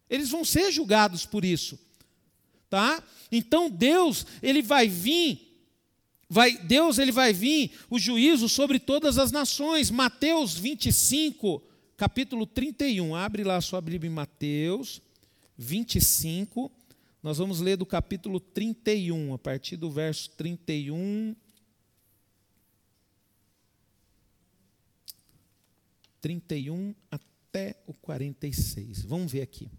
[0.09, 1.78] Eles vão ser julgados por isso.
[2.72, 3.03] tá?
[3.32, 5.47] Então Deus, ele vai vir
[6.32, 9.89] Vai, Deus ele vai vir o juízo sobre todas as nações.
[9.89, 11.59] Mateus 25,
[11.97, 13.15] capítulo 31.
[13.15, 15.01] Abre lá a sua Bíblia em Mateus
[15.57, 16.72] 25.
[17.22, 21.36] Nós vamos ler do capítulo 31, a partir do verso 31.
[26.22, 29.03] 31 até o 46.
[29.03, 29.70] Vamos ver aqui.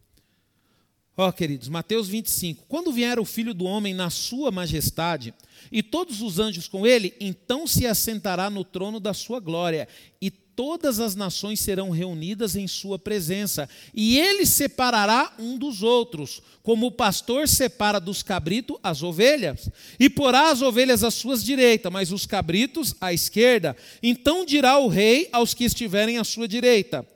[1.16, 2.66] Ó, oh, queridos, Mateus 25.
[2.66, 5.34] Quando vier o filho do homem na sua majestade,
[5.72, 9.88] e todos os anjos com ele, então se assentará no trono da sua glória,
[10.20, 10.30] e
[10.60, 16.88] todas as nações serão reunidas em sua presença, e ele separará um dos outros, como
[16.88, 22.12] o pastor separa dos cabritos as ovelhas, e porá as ovelhas à sua direita, mas
[22.12, 23.74] os cabritos à esquerda.
[24.02, 27.06] Então dirá o rei aos que estiverem à sua direita: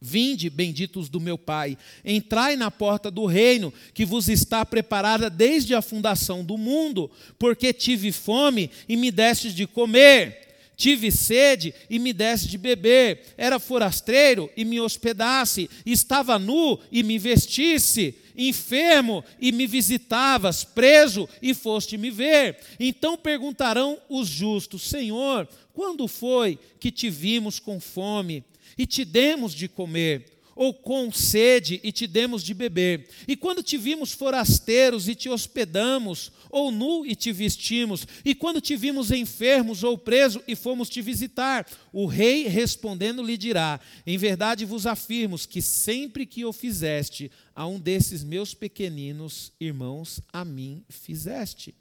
[0.00, 5.74] Vinde, benditos do meu Pai, entrai na porta do reino que vos está preparada desde
[5.74, 10.39] a fundação do mundo, porque tive fome e me destes de comer,
[10.80, 17.02] tive sede e me deste de beber, era forasteiro e me hospedasse, estava nu e
[17.02, 22.56] me vestisse, enfermo e me visitavas, preso e foste me ver.
[22.80, 28.42] Então perguntarão os justos: Senhor, quando foi que te vimos com fome?
[28.80, 30.24] e te demos de comer,
[30.54, 33.08] ou com sede e te demos de beber.
[33.26, 38.60] E quando te vimos forasteiros e te hospedamos, ou nu e te vestimos, e quando
[38.60, 44.18] te vimos enfermos ou preso e fomos te visitar, o rei respondendo lhe dirá: Em
[44.18, 50.44] verdade vos afirmo que sempre que o fizeste a um desses meus pequeninos irmãos, a
[50.44, 51.74] mim fizeste.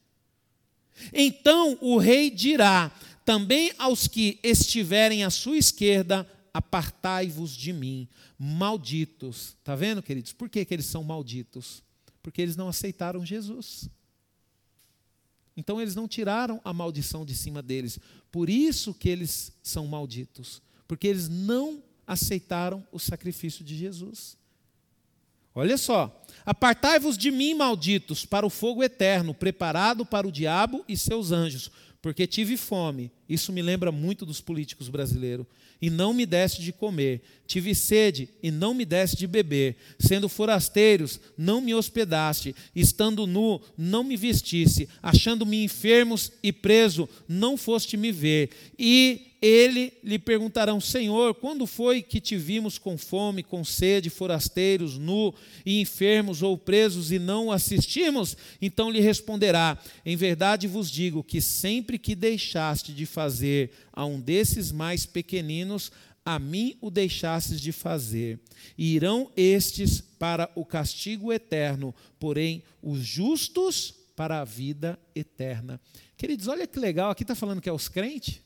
[1.13, 2.91] Então o rei dirá
[3.26, 6.28] também aos que estiverem à sua esquerda:
[6.60, 8.07] apartai-vos de mim,
[8.38, 9.55] malditos.
[9.60, 10.34] Está vendo, queridos?
[10.34, 11.82] Por que, que eles são malditos?
[12.22, 13.89] Porque eles não aceitaram Jesus.
[15.55, 17.97] Então eles não tiraram a maldição de cima deles.
[18.32, 20.62] Por isso que eles são malditos.
[20.88, 24.38] Porque eles não aceitaram o sacrifício de Jesus.
[25.55, 26.24] Olha só.
[26.45, 31.72] Apartai-vos de mim, malditos, para o fogo eterno, preparado para o diabo e seus anjos,
[32.01, 33.12] porque tive fome.
[33.28, 35.45] Isso me lembra muito dos políticos brasileiros
[35.82, 37.21] e não me deste de comer.
[37.47, 39.75] Tive sede e não me deste de beber.
[39.97, 42.55] Sendo forasteiros, não me hospedaste.
[42.75, 44.89] Estando nu, não me vestisse.
[45.01, 48.49] Achando-me enfermos e preso, não foste me ver.
[48.77, 54.97] E ele lhe perguntarão: Senhor, quando foi que te vimos com fome, com sede, forasteiros,
[54.97, 55.33] nu
[55.65, 58.35] e enfermos ou presos e não o assistimos?
[58.61, 64.19] Então lhe responderá: Em verdade vos digo que sempre que deixaste de fazer a um
[64.19, 65.91] desses mais pequeninos,
[66.25, 68.39] a mim o deixastes de fazer.
[68.77, 75.79] E irão estes para o castigo eterno, porém os justos para a vida eterna.
[76.17, 78.41] Queridos, olha que legal, aqui está falando que é os crentes.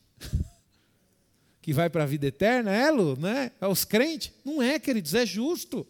[1.64, 3.16] Que vai para a vida eterna, é, Lu?
[3.16, 3.50] Né?
[3.62, 4.34] É os crentes?
[4.44, 5.88] Não é, queridos, é justo.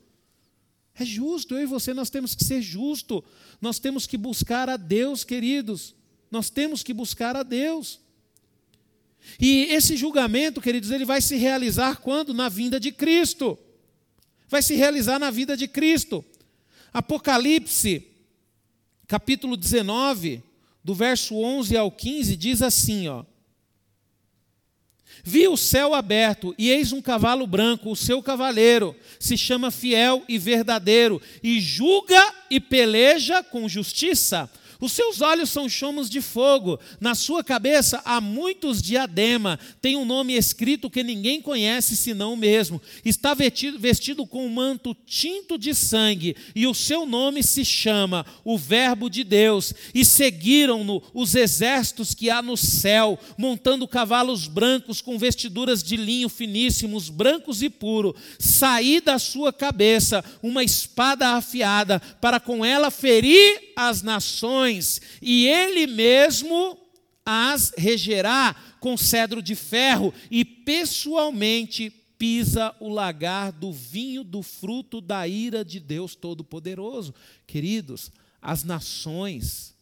[0.94, 3.24] É justo, eu e você nós temos que ser justo.
[3.60, 5.96] Nós temos que buscar a Deus, queridos.
[6.30, 8.00] Nós temos que buscar a Deus.
[9.40, 12.36] E esse julgamento, queridos, ele vai se realizar quando?
[12.36, 13.58] Na vinda de Cristo.
[14.48, 16.24] Vai se realizar na vida de Cristo.
[16.94, 18.06] Apocalipse,
[19.08, 20.44] capítulo 19,
[20.84, 23.26] do verso 11 ao 15, diz assim, ó:
[25.24, 30.24] Vi o céu aberto, e eis um cavalo branco, o seu cavaleiro se chama fiel
[30.28, 34.50] e verdadeiro, e julga e peleja com justiça.
[34.84, 40.04] Os seus olhos são chomos de fogo, na sua cabeça há muitos diadema, tem um
[40.04, 42.82] nome escrito que ninguém conhece senão o mesmo.
[43.06, 48.26] Está vestido, vestido com um manto tinto de sangue, e o seu nome se chama
[48.44, 49.74] o Verbo de Deus.
[49.96, 56.28] E seguiram-no os exércitos que há no céu, montando cavalos brancos com vestiduras de linho
[56.28, 58.14] finíssimos, brancos e puro.
[58.38, 64.73] Saí da sua cabeça uma espada afiada, para com ela ferir as nações,
[65.22, 66.78] e ele mesmo
[67.26, 75.02] as regerá com cedro de ferro, e pessoalmente pisa o lagar do vinho do fruto
[75.02, 77.14] da ira de Deus Todo-Poderoso.
[77.46, 78.12] Queridos,
[78.42, 79.74] as nações,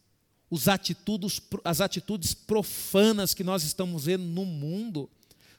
[0.67, 5.09] atitudes, as atitudes profanas que nós estamos vendo no mundo,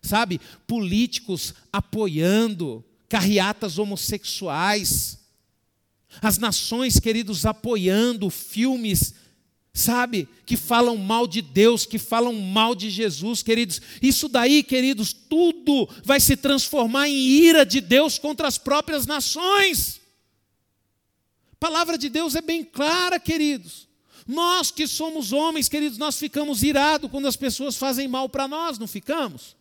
[0.00, 0.40] sabe?
[0.66, 5.18] Políticos apoiando carreatas homossexuais,
[6.20, 9.14] as nações, queridos, apoiando filmes,
[9.74, 13.80] sabe, que falam mal de Deus, que falam mal de Jesus, queridos.
[14.02, 20.00] Isso daí, queridos, tudo vai se transformar em ira de Deus contra as próprias nações.
[21.58, 23.88] palavra de Deus é bem clara, queridos.
[24.26, 28.78] Nós que somos homens, queridos, nós ficamos irados quando as pessoas fazem mal para nós,
[28.78, 29.56] não ficamos?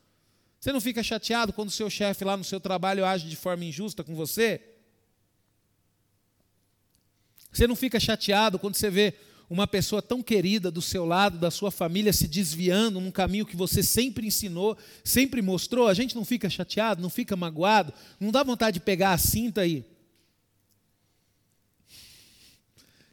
[0.60, 3.66] Você não fica chateado quando o seu chefe lá no seu trabalho age de forma
[3.66, 4.62] injusta com você?
[7.52, 9.14] Você não fica chateado quando você vê
[9.52, 13.54] uma pessoa tão querida do seu lado, da sua família, se desviando num caminho que
[13.54, 15.90] você sempre ensinou, sempre mostrou?
[15.90, 19.60] A gente não fica chateado, não fica magoado, não dá vontade de pegar a cinta
[19.60, 19.84] aí.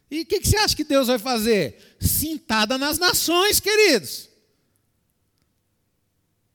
[0.08, 1.96] E o que, que você acha que Deus vai fazer?
[1.98, 4.28] Cintada nas nações, queridos.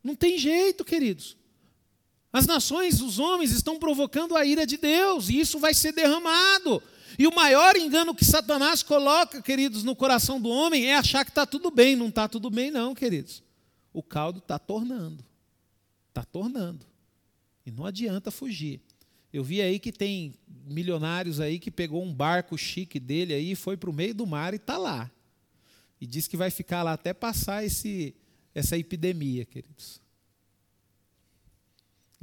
[0.02, 1.36] Não tem jeito, queridos.
[2.32, 6.82] As nações, os homens estão provocando a ira de Deus, e isso vai ser derramado.
[7.18, 11.32] E o maior engano que Satanás coloca, queridos, no coração do homem é achar que
[11.32, 11.96] está tudo bem.
[11.96, 13.44] Não está tudo bem, não, queridos.
[13.92, 15.24] O caldo está tornando.
[16.10, 16.86] Está tornando.
[17.66, 18.82] E não adianta fugir.
[19.32, 20.34] Eu vi aí que tem
[20.66, 24.54] milionários aí que pegou um barco chique dele aí, foi para o meio do mar
[24.54, 25.10] e está lá.
[26.00, 28.16] E diz que vai ficar lá até passar esse,
[28.54, 30.03] essa epidemia, queridos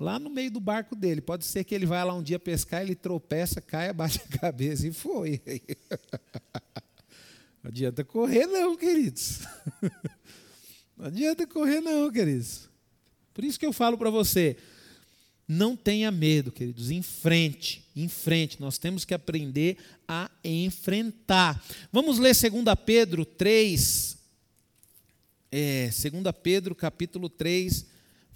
[0.00, 1.20] lá no meio do barco dele.
[1.20, 4.88] Pode ser que ele vá lá um dia pescar, ele tropeça, cai, abaixa a cabeça
[4.88, 5.42] e foi.
[7.62, 9.40] Não adianta correr, não, queridos.
[10.96, 12.68] Não adianta correr, não, queridos.
[13.32, 14.58] Por isso que eu falo para você,
[15.48, 18.60] não tenha medo, queridos, em frente, em frente.
[18.60, 21.64] Nós temos que aprender a enfrentar.
[21.90, 22.52] Vamos ler 2
[22.84, 24.18] Pedro 3,
[25.50, 27.86] é, 2 Pedro capítulo 3,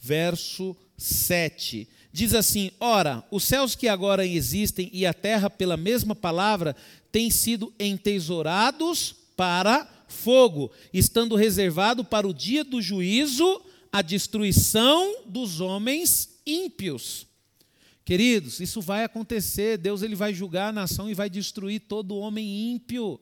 [0.05, 1.89] verso 7.
[2.13, 6.77] Diz assim: Ora, os céus que agora existem e a terra, pela mesma palavra,
[7.11, 15.61] têm sido entesourados para fogo, estando reservado para o dia do juízo, a destruição dos
[15.61, 17.27] homens ímpios.
[18.05, 19.79] Queridos, isso vai acontecer.
[19.79, 23.19] Deus ele vai julgar a nação e vai destruir todo homem ímpio.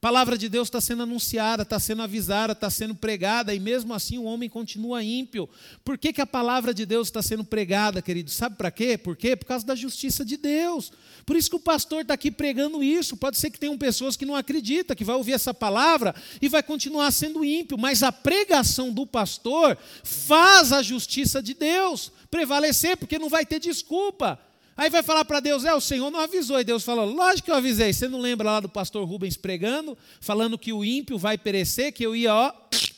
[0.00, 3.92] A palavra de Deus está sendo anunciada, está sendo avisada, está sendo pregada, e mesmo
[3.92, 5.46] assim o homem continua ímpio.
[5.84, 8.30] Por que, que a palavra de Deus está sendo pregada, querido?
[8.30, 8.96] Sabe para quê?
[8.96, 9.36] Por quê?
[9.36, 10.90] Por causa da justiça de Deus.
[11.26, 13.14] Por isso que o pastor está aqui pregando isso.
[13.14, 16.62] Pode ser que tenham pessoas que não acreditam, que vai ouvir essa palavra e vai
[16.62, 23.18] continuar sendo ímpio, mas a pregação do pastor faz a justiça de Deus prevalecer, porque
[23.18, 24.40] não vai ter desculpa.
[24.80, 26.58] Aí vai falar para Deus, é, o Senhor não avisou.
[26.58, 27.92] E Deus falou, lógico que eu avisei.
[27.92, 32.02] Você não lembra lá do pastor Rubens pregando, falando que o ímpio vai perecer, que
[32.02, 32.50] eu ia, ó,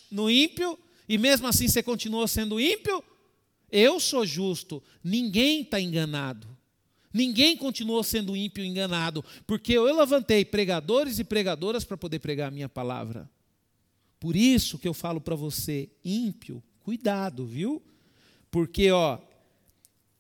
[0.09, 0.79] no ímpio,
[1.09, 3.03] e mesmo assim você continuou sendo ímpio?
[3.69, 6.47] Eu sou justo, ninguém está enganado.
[7.13, 12.53] Ninguém continuou sendo ímpio enganado, porque eu levantei pregadores e pregadoras para poder pregar a
[12.53, 13.29] minha palavra.
[14.21, 17.83] Por isso que eu falo para você, ímpio, cuidado, viu?
[18.53, 19.19] Porque, ó,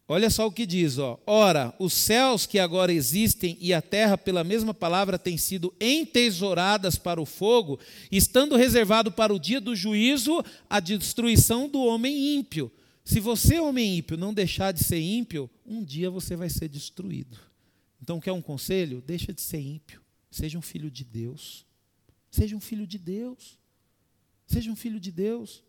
[0.08, 1.18] Olha só o que diz, ó.
[1.26, 6.96] Ora, os céus que agora existem e a terra, pela mesma palavra, têm sido entesouradas
[6.96, 7.78] para o fogo,
[8.10, 12.70] estando reservado para o dia do juízo a destruição do homem ímpio.
[13.04, 17.38] Se você, homem ímpio, não deixar de ser ímpio, um dia você vai ser destruído.
[18.00, 19.00] Então, quer um conselho?
[19.00, 20.02] Deixa de ser ímpio.
[20.30, 21.64] Seja um filho de Deus.
[22.30, 23.58] Seja um filho de Deus.
[24.46, 25.62] Seja um filho de Deus.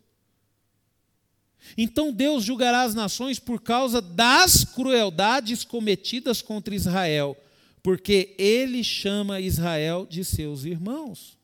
[1.76, 7.36] Então Deus julgará as nações por causa das crueldades cometidas contra Israel,
[7.82, 11.38] porque ele chama Israel de seus irmãos.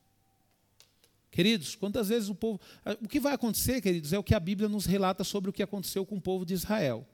[1.30, 2.60] Queridos, quantas vezes o povo.
[3.02, 5.62] O que vai acontecer, queridos, é o que a Bíblia nos relata sobre o que
[5.62, 7.06] aconteceu com o povo de Israel.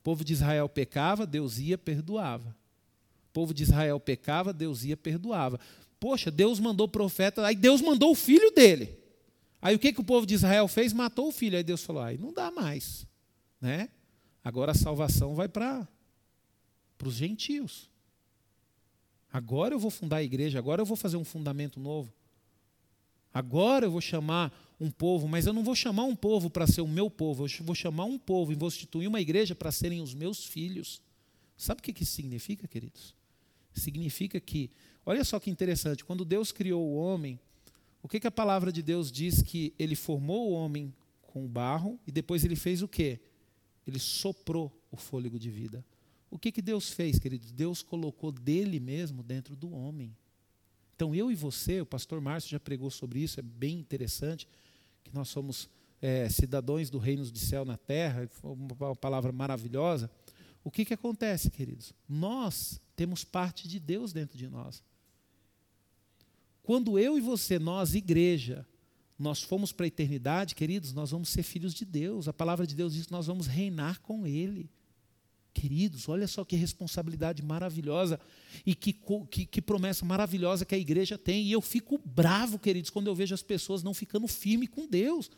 [0.00, 2.54] O povo de Israel pecava, Deus ia, perdoava.
[3.30, 5.58] O povo de Israel pecava, Deus ia, perdoava.
[5.98, 9.01] Poxa, Deus mandou profeta, aí Deus mandou o filho dele.
[9.62, 10.92] Aí o que, que o povo de Israel fez?
[10.92, 11.56] Matou o filho.
[11.56, 13.06] Aí Deus falou: aí não dá mais.
[13.60, 13.88] Né?
[14.42, 15.88] Agora a salvação vai para
[17.04, 17.88] os gentios.
[19.32, 22.12] Agora eu vou fundar a igreja, agora eu vou fazer um fundamento novo.
[23.32, 26.82] Agora eu vou chamar um povo, mas eu não vou chamar um povo para ser
[26.82, 30.02] o meu povo, eu vou chamar um povo e vou instituir uma igreja para serem
[30.02, 31.00] os meus filhos.
[31.56, 33.14] Sabe o que isso significa, queridos?
[33.72, 34.70] Significa que,
[35.06, 37.40] olha só que interessante, quando Deus criou o homem,
[38.02, 40.92] o que, que a palavra de Deus diz que ele formou o homem
[41.22, 43.20] com barro e depois ele fez o quê?
[43.86, 45.84] Ele soprou o fôlego de vida.
[46.30, 47.52] O que, que Deus fez, queridos?
[47.52, 50.16] Deus colocou dele mesmo dentro do homem.
[50.96, 54.48] Então eu e você, o pastor Márcio já pregou sobre isso, é bem interessante,
[55.04, 55.68] que nós somos
[56.00, 60.10] é, cidadãos do reino de céu na terra, uma palavra maravilhosa.
[60.64, 61.92] O que, que acontece, queridos?
[62.08, 64.82] Nós temos parte de Deus dentro de nós.
[66.62, 68.66] Quando eu e você, nós, igreja,
[69.18, 72.28] nós fomos para a eternidade, queridos, nós vamos ser filhos de Deus.
[72.28, 74.70] A palavra de Deus diz que nós vamos reinar com Ele.
[75.54, 78.18] Queridos, olha só que responsabilidade maravilhosa
[78.64, 78.96] e que,
[79.30, 81.44] que, que, promessa maravilhosa que a igreja tem.
[81.44, 85.30] E eu fico bravo, queridos, quando eu vejo as pessoas não ficando firme com Deus.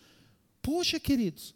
[0.62, 1.54] Poxa, queridos,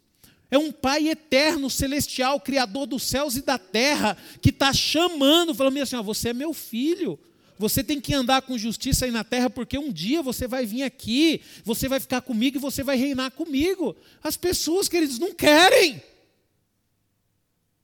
[0.51, 5.77] é um Pai eterno, celestial, Criador dos céus e da terra, que está chamando, falando
[5.77, 7.17] assim: ó, você é meu filho.
[7.59, 10.83] Você tem que andar com justiça aí na terra, porque um dia você vai vir
[10.83, 13.97] aqui, você vai ficar comigo e você vai reinar comigo.
[14.23, 16.01] As pessoas, queridos, não querem.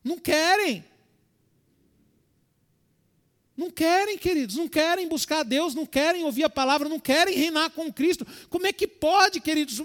[0.01, 0.86] Não querem.
[3.57, 7.36] Não querem, queridos, não querem buscar a Deus, não querem ouvir a palavra, não querem
[7.36, 8.26] reinar com Cristo.
[8.49, 9.82] Como é que pode, queridos?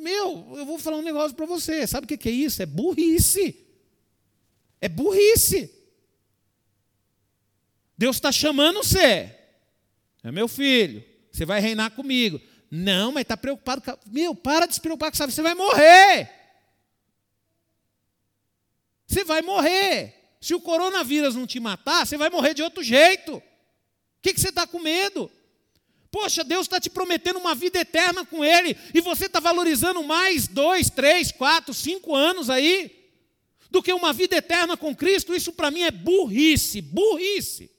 [0.00, 1.84] Meu, eu vou falar um negócio para você.
[1.84, 2.62] Sabe o que é isso?
[2.62, 3.56] É burrice.
[4.80, 5.81] É burrice.
[8.02, 9.32] Deus está chamando você.
[10.24, 11.04] É meu filho.
[11.30, 12.40] Você vai reinar comigo.
[12.68, 13.80] Não, mas está preocupado.
[14.06, 15.30] Meu, para de se preocupar com isso.
[15.30, 16.28] Você vai morrer.
[19.06, 20.16] Você vai morrer.
[20.40, 23.36] Se o coronavírus não te matar, você vai morrer de outro jeito.
[23.36, 23.42] O
[24.20, 25.30] que, que você está com medo?
[26.10, 30.48] Poxa, Deus está te prometendo uma vida eterna com Ele, e você está valorizando mais
[30.48, 33.12] dois, três, quatro, cinco anos aí,
[33.70, 35.32] do que uma vida eterna com Cristo.
[35.32, 37.71] Isso para mim é burrice, burrice.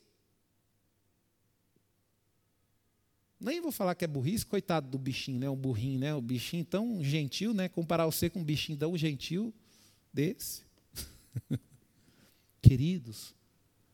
[3.43, 5.49] Nem vou falar que é burrice, coitado do bichinho, né?
[5.49, 6.15] O burrinho, né?
[6.15, 7.67] O bichinho tão gentil, né?
[7.67, 9.53] Comparar você com um bichinho tão gentil
[10.13, 10.61] desse.
[12.63, 13.35] Queridos,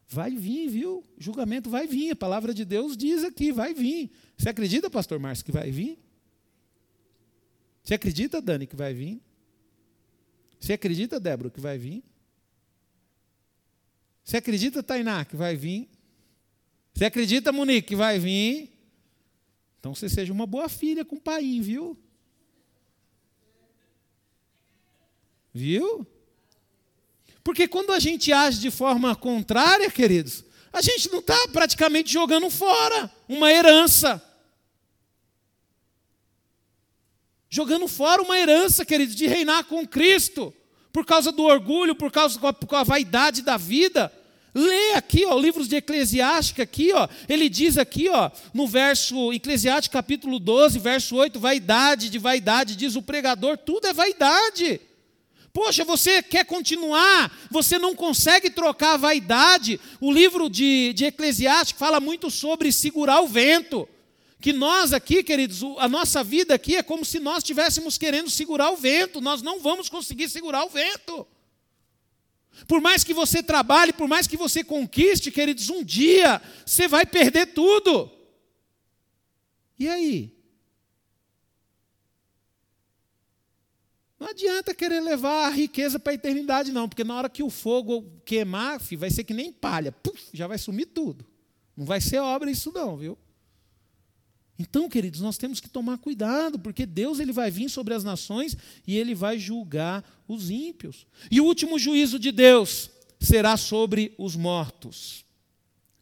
[0.07, 1.03] vai vir, viu?
[1.17, 2.11] Julgamento vai vir.
[2.11, 4.11] A palavra de Deus diz aqui, vai vir.
[4.37, 5.97] Você acredita, pastor Márcio, que vai vir?
[7.83, 9.19] Você acredita, Dani, que vai vir?
[10.59, 12.03] Você acredita, Débora, que vai vir?
[14.23, 15.89] Você acredita, Tainá, que vai vir?
[16.93, 18.78] Você acredita, Monique, que vai vir?
[19.79, 21.97] Então você seja uma boa filha com o pai, viu?
[25.53, 26.05] Viu?
[27.43, 32.49] Porque quando a gente age de forma contrária, queridos, a gente não está praticamente jogando
[32.49, 34.23] fora uma herança.
[37.49, 40.53] Jogando fora uma herança, queridos, de reinar com Cristo,
[40.91, 44.13] por causa do orgulho, por causa da vaidade da vida.
[44.53, 49.99] Lê aqui, ó, livros de Eclesiástica aqui, ó, ele diz aqui, ó, no verso Eclesiástica
[49.99, 54.81] capítulo 12, verso 8, vaidade de vaidade, diz o pregador, tudo é vaidade.
[55.53, 59.79] Poxa, você quer continuar, você não consegue trocar a vaidade.
[59.99, 63.87] O livro de, de Eclesiastes fala muito sobre segurar o vento.
[64.39, 68.71] Que nós aqui, queridos, a nossa vida aqui é como se nós estivéssemos querendo segurar
[68.71, 69.19] o vento.
[69.19, 71.27] Nós não vamos conseguir segurar o vento.
[72.67, 77.05] Por mais que você trabalhe, por mais que você conquiste, queridos, um dia você vai
[77.05, 78.11] perder tudo.
[79.77, 80.39] E aí?
[84.19, 87.49] Não adianta querer levar a riqueza para a eternidade, não, porque na hora que o
[87.49, 91.25] fogo queimar, vai ser que nem palha, Puf, já vai sumir tudo.
[91.75, 93.17] Não vai ser obra isso, não, viu?
[94.59, 98.57] Então, queridos, nós temos que tomar cuidado, porque Deus ele vai vir sobre as nações
[98.85, 101.07] e ele vai julgar os ímpios.
[101.31, 105.23] E o último juízo de Deus será sobre os mortos.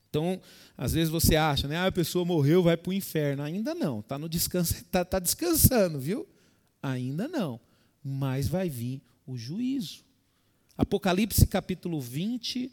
[0.10, 0.42] Então,
[0.76, 1.78] às vezes você acha, né?
[1.78, 3.44] Ah, a pessoa morreu, vai para o inferno.
[3.44, 6.28] Ainda não, está no descanso, está tá descansando, viu?
[6.82, 7.60] Ainda não
[8.08, 10.06] mas vai vir o juízo.
[10.78, 12.72] Apocalipse capítulo 20.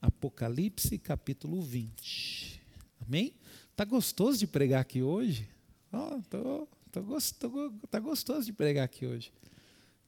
[0.00, 2.60] Apocalipse capítulo 20.
[3.00, 3.34] Amém?
[3.76, 5.48] Tá gostoso de pregar aqui hoje?
[5.92, 7.02] Oh, tô, tô,
[7.40, 9.32] tô, tá gostoso de pregar aqui hoje.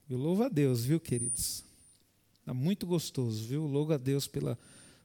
[0.09, 1.65] Eu louvo a Deus, viu, queridos?
[2.39, 3.65] Está muito gostoso, viu?
[3.67, 4.57] Louvo a Deus pela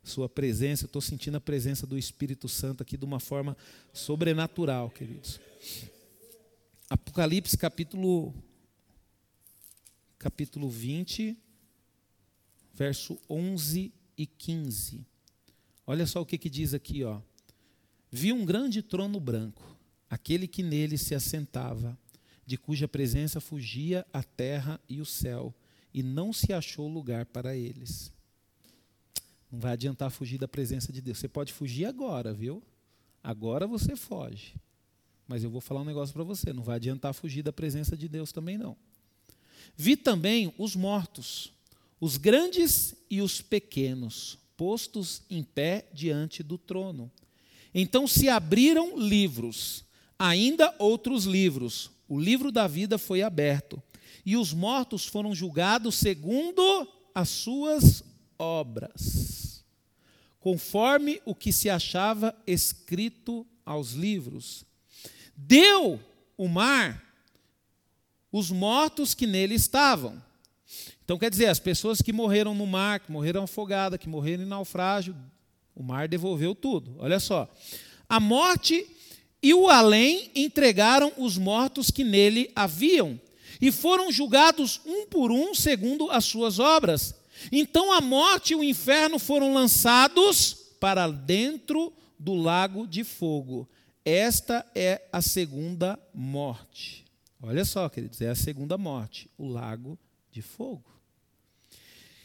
[0.04, 0.84] sua presença.
[0.84, 3.56] Estou sentindo a presença do Espírito Santo aqui de uma forma
[3.92, 5.40] sobrenatural, queridos.
[6.88, 8.32] Apocalipse capítulo
[10.20, 11.36] capítulo 20,
[12.72, 15.04] verso 11 e 15.
[15.84, 17.20] Olha só o que, que diz aqui, ó.
[18.14, 19.74] Vi um grande trono branco,
[20.10, 21.98] aquele que nele se assentava,
[22.44, 25.54] de cuja presença fugia a terra e o céu,
[25.94, 28.12] e não se achou lugar para eles.
[29.50, 31.18] Não vai adiantar fugir da presença de Deus.
[31.18, 32.62] Você pode fugir agora, viu?
[33.22, 34.56] Agora você foge.
[35.26, 38.08] Mas eu vou falar um negócio para você: não vai adiantar fugir da presença de
[38.08, 38.76] Deus também não.
[39.74, 41.50] Vi também os mortos,
[41.98, 47.10] os grandes e os pequenos, postos em pé diante do trono.
[47.74, 49.84] Então se abriram livros,
[50.18, 51.90] ainda outros livros.
[52.08, 53.82] O livro da vida foi aberto,
[54.24, 58.04] e os mortos foram julgados segundo as suas
[58.38, 59.64] obras,
[60.38, 64.64] conforme o que se achava escrito aos livros.
[65.36, 65.98] Deu
[66.36, 67.12] o mar
[68.32, 70.20] os mortos que nele estavam.
[71.04, 74.46] Então quer dizer, as pessoas que morreram no mar, que morreram afogadas, que morreram em
[74.46, 75.14] naufrágio,
[75.74, 76.96] o mar devolveu tudo.
[76.98, 77.48] Olha só.
[78.08, 78.86] A morte
[79.42, 83.20] e o além entregaram os mortos que nele haviam,
[83.60, 87.14] e foram julgados um por um segundo as suas obras.
[87.50, 93.68] Então a morte e o inferno foram lançados para dentro do lago de fogo.
[94.04, 97.04] Esta é a segunda morte.
[97.40, 99.98] Olha só, queridos, é a segunda morte, o lago
[100.30, 100.84] de fogo.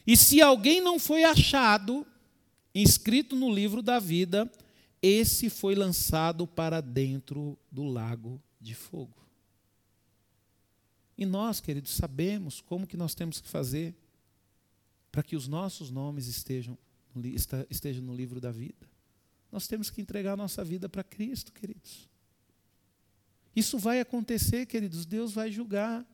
[0.06, 2.06] E se alguém não foi achado,
[2.82, 4.52] inscrito no livro da vida,
[5.02, 9.16] esse foi lançado para dentro do lago de fogo.
[11.18, 13.96] E nós, queridos, sabemos como que nós temos que fazer
[15.12, 16.78] para que os nossos nomes estejam,
[17.70, 18.88] estejam no livro da vida.
[19.52, 22.08] Nós temos que entregar a nossa vida para Cristo, queridos.
[23.56, 26.06] Isso vai acontecer, queridos, Deus vai julgar.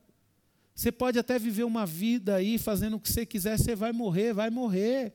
[0.74, 4.34] Você pode até viver uma vida aí fazendo o que você quiser, você vai morrer,
[4.34, 5.14] vai morrer.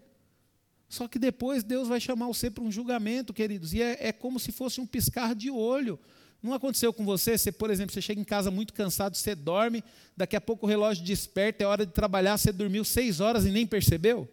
[0.88, 4.40] Só que depois Deus vai chamar você para um julgamento, queridos, e é, é, como
[4.40, 5.98] se fosse um piscar de olho.
[6.42, 7.36] Não aconteceu com você?
[7.36, 9.84] Você, por exemplo, você chega em casa muito cansado, você dorme,
[10.16, 13.50] daqui a pouco o relógio desperta, é hora de trabalhar, você dormiu seis horas e
[13.50, 14.28] nem percebeu?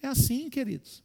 [0.00, 1.02] É assim, queridos.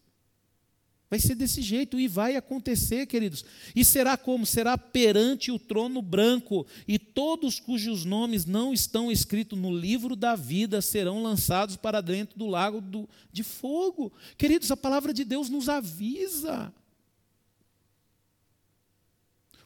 [1.14, 3.46] Vai ser desse jeito e vai acontecer, queridos.
[3.76, 4.48] E será como?
[4.48, 10.36] Será perante o trono branco, e todos cujos nomes não estão escritos no livro da
[10.36, 14.12] vida serão lançados para dentro do lago do, de fogo.
[14.36, 16.74] Queridos, a palavra de Deus nos avisa.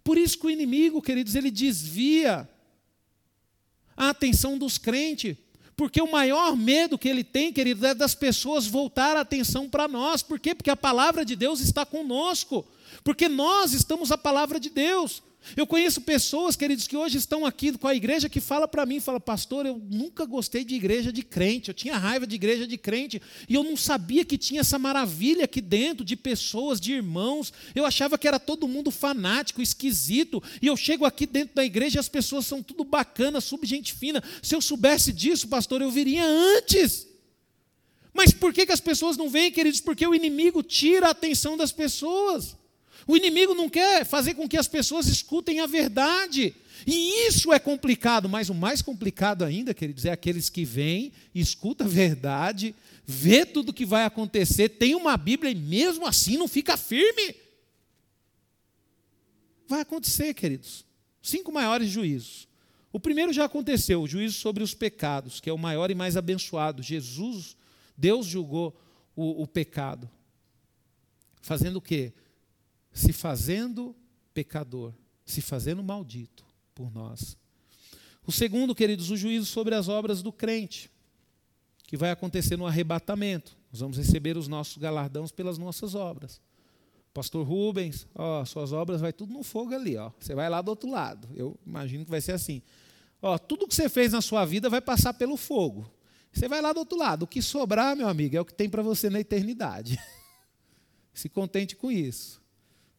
[0.04, 2.50] Por isso que o inimigo, queridos, ele desvia
[3.96, 5.38] a atenção dos crentes
[5.78, 9.88] porque o maior medo que ele tem, querido, é das pessoas voltar a atenção para
[9.88, 10.24] nós.
[10.24, 10.56] Por quê?
[10.56, 12.66] Porque a palavra de Deus está conosco.
[13.04, 15.22] Porque nós estamos a palavra de Deus.
[15.56, 19.00] Eu conheço pessoas, queridos, que hoje estão aqui com a igreja que fala para mim,
[19.00, 22.78] fala, pastor, eu nunca gostei de igreja de crente, eu tinha raiva de igreja de
[22.78, 27.54] crente, e eu não sabia que tinha essa maravilha aqui dentro de pessoas, de irmãos.
[27.74, 31.98] Eu achava que era todo mundo fanático, esquisito, e eu chego aqui dentro da igreja
[31.98, 34.22] e as pessoas são tudo bacana, sub gente fina.
[34.42, 37.08] Se eu soubesse disso, pastor, eu viria antes.
[38.14, 39.80] Mas por que, que as pessoas não vêm, queridos?
[39.80, 42.57] Porque o inimigo tira a atenção das pessoas.
[43.08, 46.54] O inimigo não quer fazer com que as pessoas escutem a verdade.
[46.86, 51.88] E isso é complicado, mas o mais complicado ainda, queridos, é aqueles que vêm, escutam
[51.88, 56.48] a verdade, vê tudo o que vai acontecer, tem uma Bíblia e mesmo assim não
[56.48, 57.36] fica firme.
[59.68, 60.86] Vai acontecer, queridos.
[61.22, 62.48] Cinco maiores juízos.
[62.92, 66.16] O primeiro já aconteceu, o juízo sobre os pecados, que é o maior e mais
[66.16, 66.84] abençoado.
[66.84, 67.56] Jesus,
[67.98, 68.80] Deus julgou
[69.16, 70.10] o, o pecado.
[71.42, 72.14] Fazendo o quê?
[72.98, 73.96] Se fazendo
[74.34, 74.94] pecador,
[75.26, 76.44] se fazendo maldito
[76.74, 77.38] por nós.
[78.26, 80.90] O segundo, queridos, o juízo sobre as obras do crente,
[81.84, 83.56] que vai acontecer no arrebatamento.
[83.72, 86.42] Nós vamos receber os nossos galardões pelas nossas obras.
[87.14, 90.12] Pastor Rubens, ó, suas obras vai tudo no fogo ali, ó.
[90.20, 91.28] Você vai lá do outro lado.
[91.36, 92.62] Eu imagino que vai ser assim.
[93.22, 95.90] Ó, tudo que você fez na sua vida vai passar pelo fogo.
[96.32, 97.24] Você vai lá do outro lado.
[97.24, 100.00] O que sobrar, meu amigo, é o que tem para você na eternidade.
[101.14, 102.42] Se contente com isso.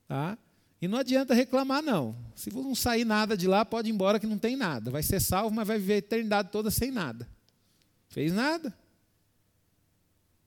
[0.09, 0.39] Tá?
[0.81, 2.17] E não adianta reclamar, não.
[2.35, 4.91] Se não sair nada de lá, pode ir embora que não tem nada.
[4.91, 7.29] Vai ser salvo, mas vai viver a eternidade toda sem nada.
[8.09, 8.75] Fez nada.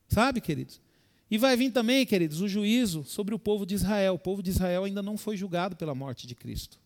[0.07, 0.81] Sabe, queridos?
[1.29, 4.15] E vai vir também, queridos, o juízo sobre o povo de Israel.
[4.15, 6.79] O povo de Israel ainda não foi julgado pela morte de Cristo.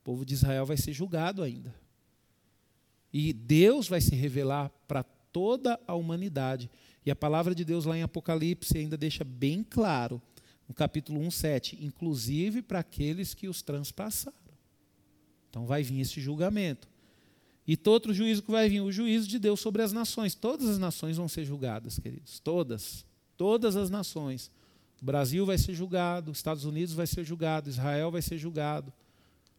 [0.00, 1.74] O povo de Israel vai ser julgado ainda.
[3.12, 6.70] E Deus vai se revelar para toda a humanidade.
[7.06, 10.20] E a palavra de Deus lá em Apocalipse ainda deixa bem claro
[10.68, 14.36] no capítulo 1, 7, inclusive para aqueles que os transpassaram.
[15.48, 16.86] Então vai vir esse julgamento.
[17.66, 20.34] E todo outro juízo que vai vir, o juízo de Deus sobre as nações.
[20.34, 22.38] Todas as nações vão ser julgadas, queridos.
[22.40, 23.04] Todas.
[23.36, 24.50] Todas as nações.
[25.00, 28.92] O Brasil vai ser julgado, os Estados Unidos vai ser julgado, Israel vai ser julgado,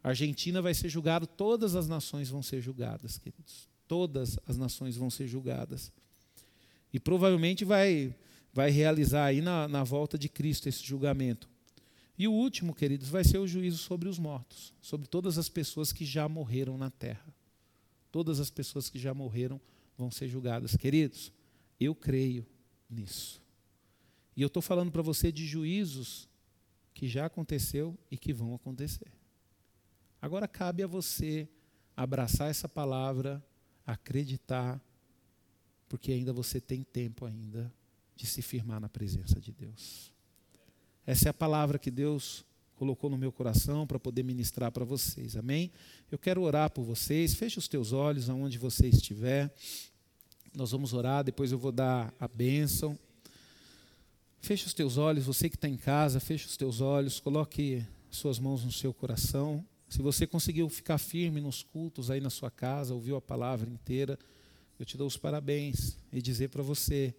[0.02, 3.68] Argentina vai ser julgado, todas as nações vão ser julgadas, queridos.
[3.88, 5.92] Todas as nações vão ser julgadas.
[6.92, 8.14] E provavelmente vai
[8.52, 11.48] vai realizar aí na, na volta de Cristo esse julgamento.
[12.18, 15.92] E o último, queridos, vai ser o juízo sobre os mortos, sobre todas as pessoas
[15.92, 17.34] que já morreram na terra.
[18.12, 19.60] Todas as pessoas que já morreram
[19.96, 20.76] vão ser julgadas.
[20.76, 21.32] Queridos,
[21.78, 22.46] eu creio
[22.90, 23.40] nisso.
[24.36, 26.28] E eu estou falando para você de juízos
[26.92, 29.10] que já aconteceu e que vão acontecer.
[30.20, 31.48] Agora cabe a você
[31.96, 33.42] abraçar essa palavra,
[33.86, 34.82] acreditar,
[35.88, 37.72] porque ainda você tem tempo ainda
[38.20, 40.12] de se firmar na presença de Deus.
[41.06, 42.44] Essa é a palavra que Deus
[42.76, 45.36] colocou no meu coração para poder ministrar para vocês.
[45.36, 45.72] Amém?
[46.10, 47.34] Eu quero orar por vocês.
[47.34, 49.50] Feche os teus olhos aonde você estiver.
[50.54, 52.98] Nós vamos orar, depois eu vou dar a bênção.
[54.42, 58.38] Feche os teus olhos, você que está em casa, feche os teus olhos, coloque suas
[58.38, 59.64] mãos no seu coração.
[59.88, 64.18] Se você conseguiu ficar firme nos cultos aí na sua casa, ouviu a palavra inteira,
[64.78, 67.14] eu te dou os parabéns e dizer para você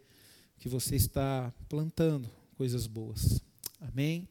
[0.61, 3.41] que você está plantando coisas boas.
[3.79, 4.27] Amém?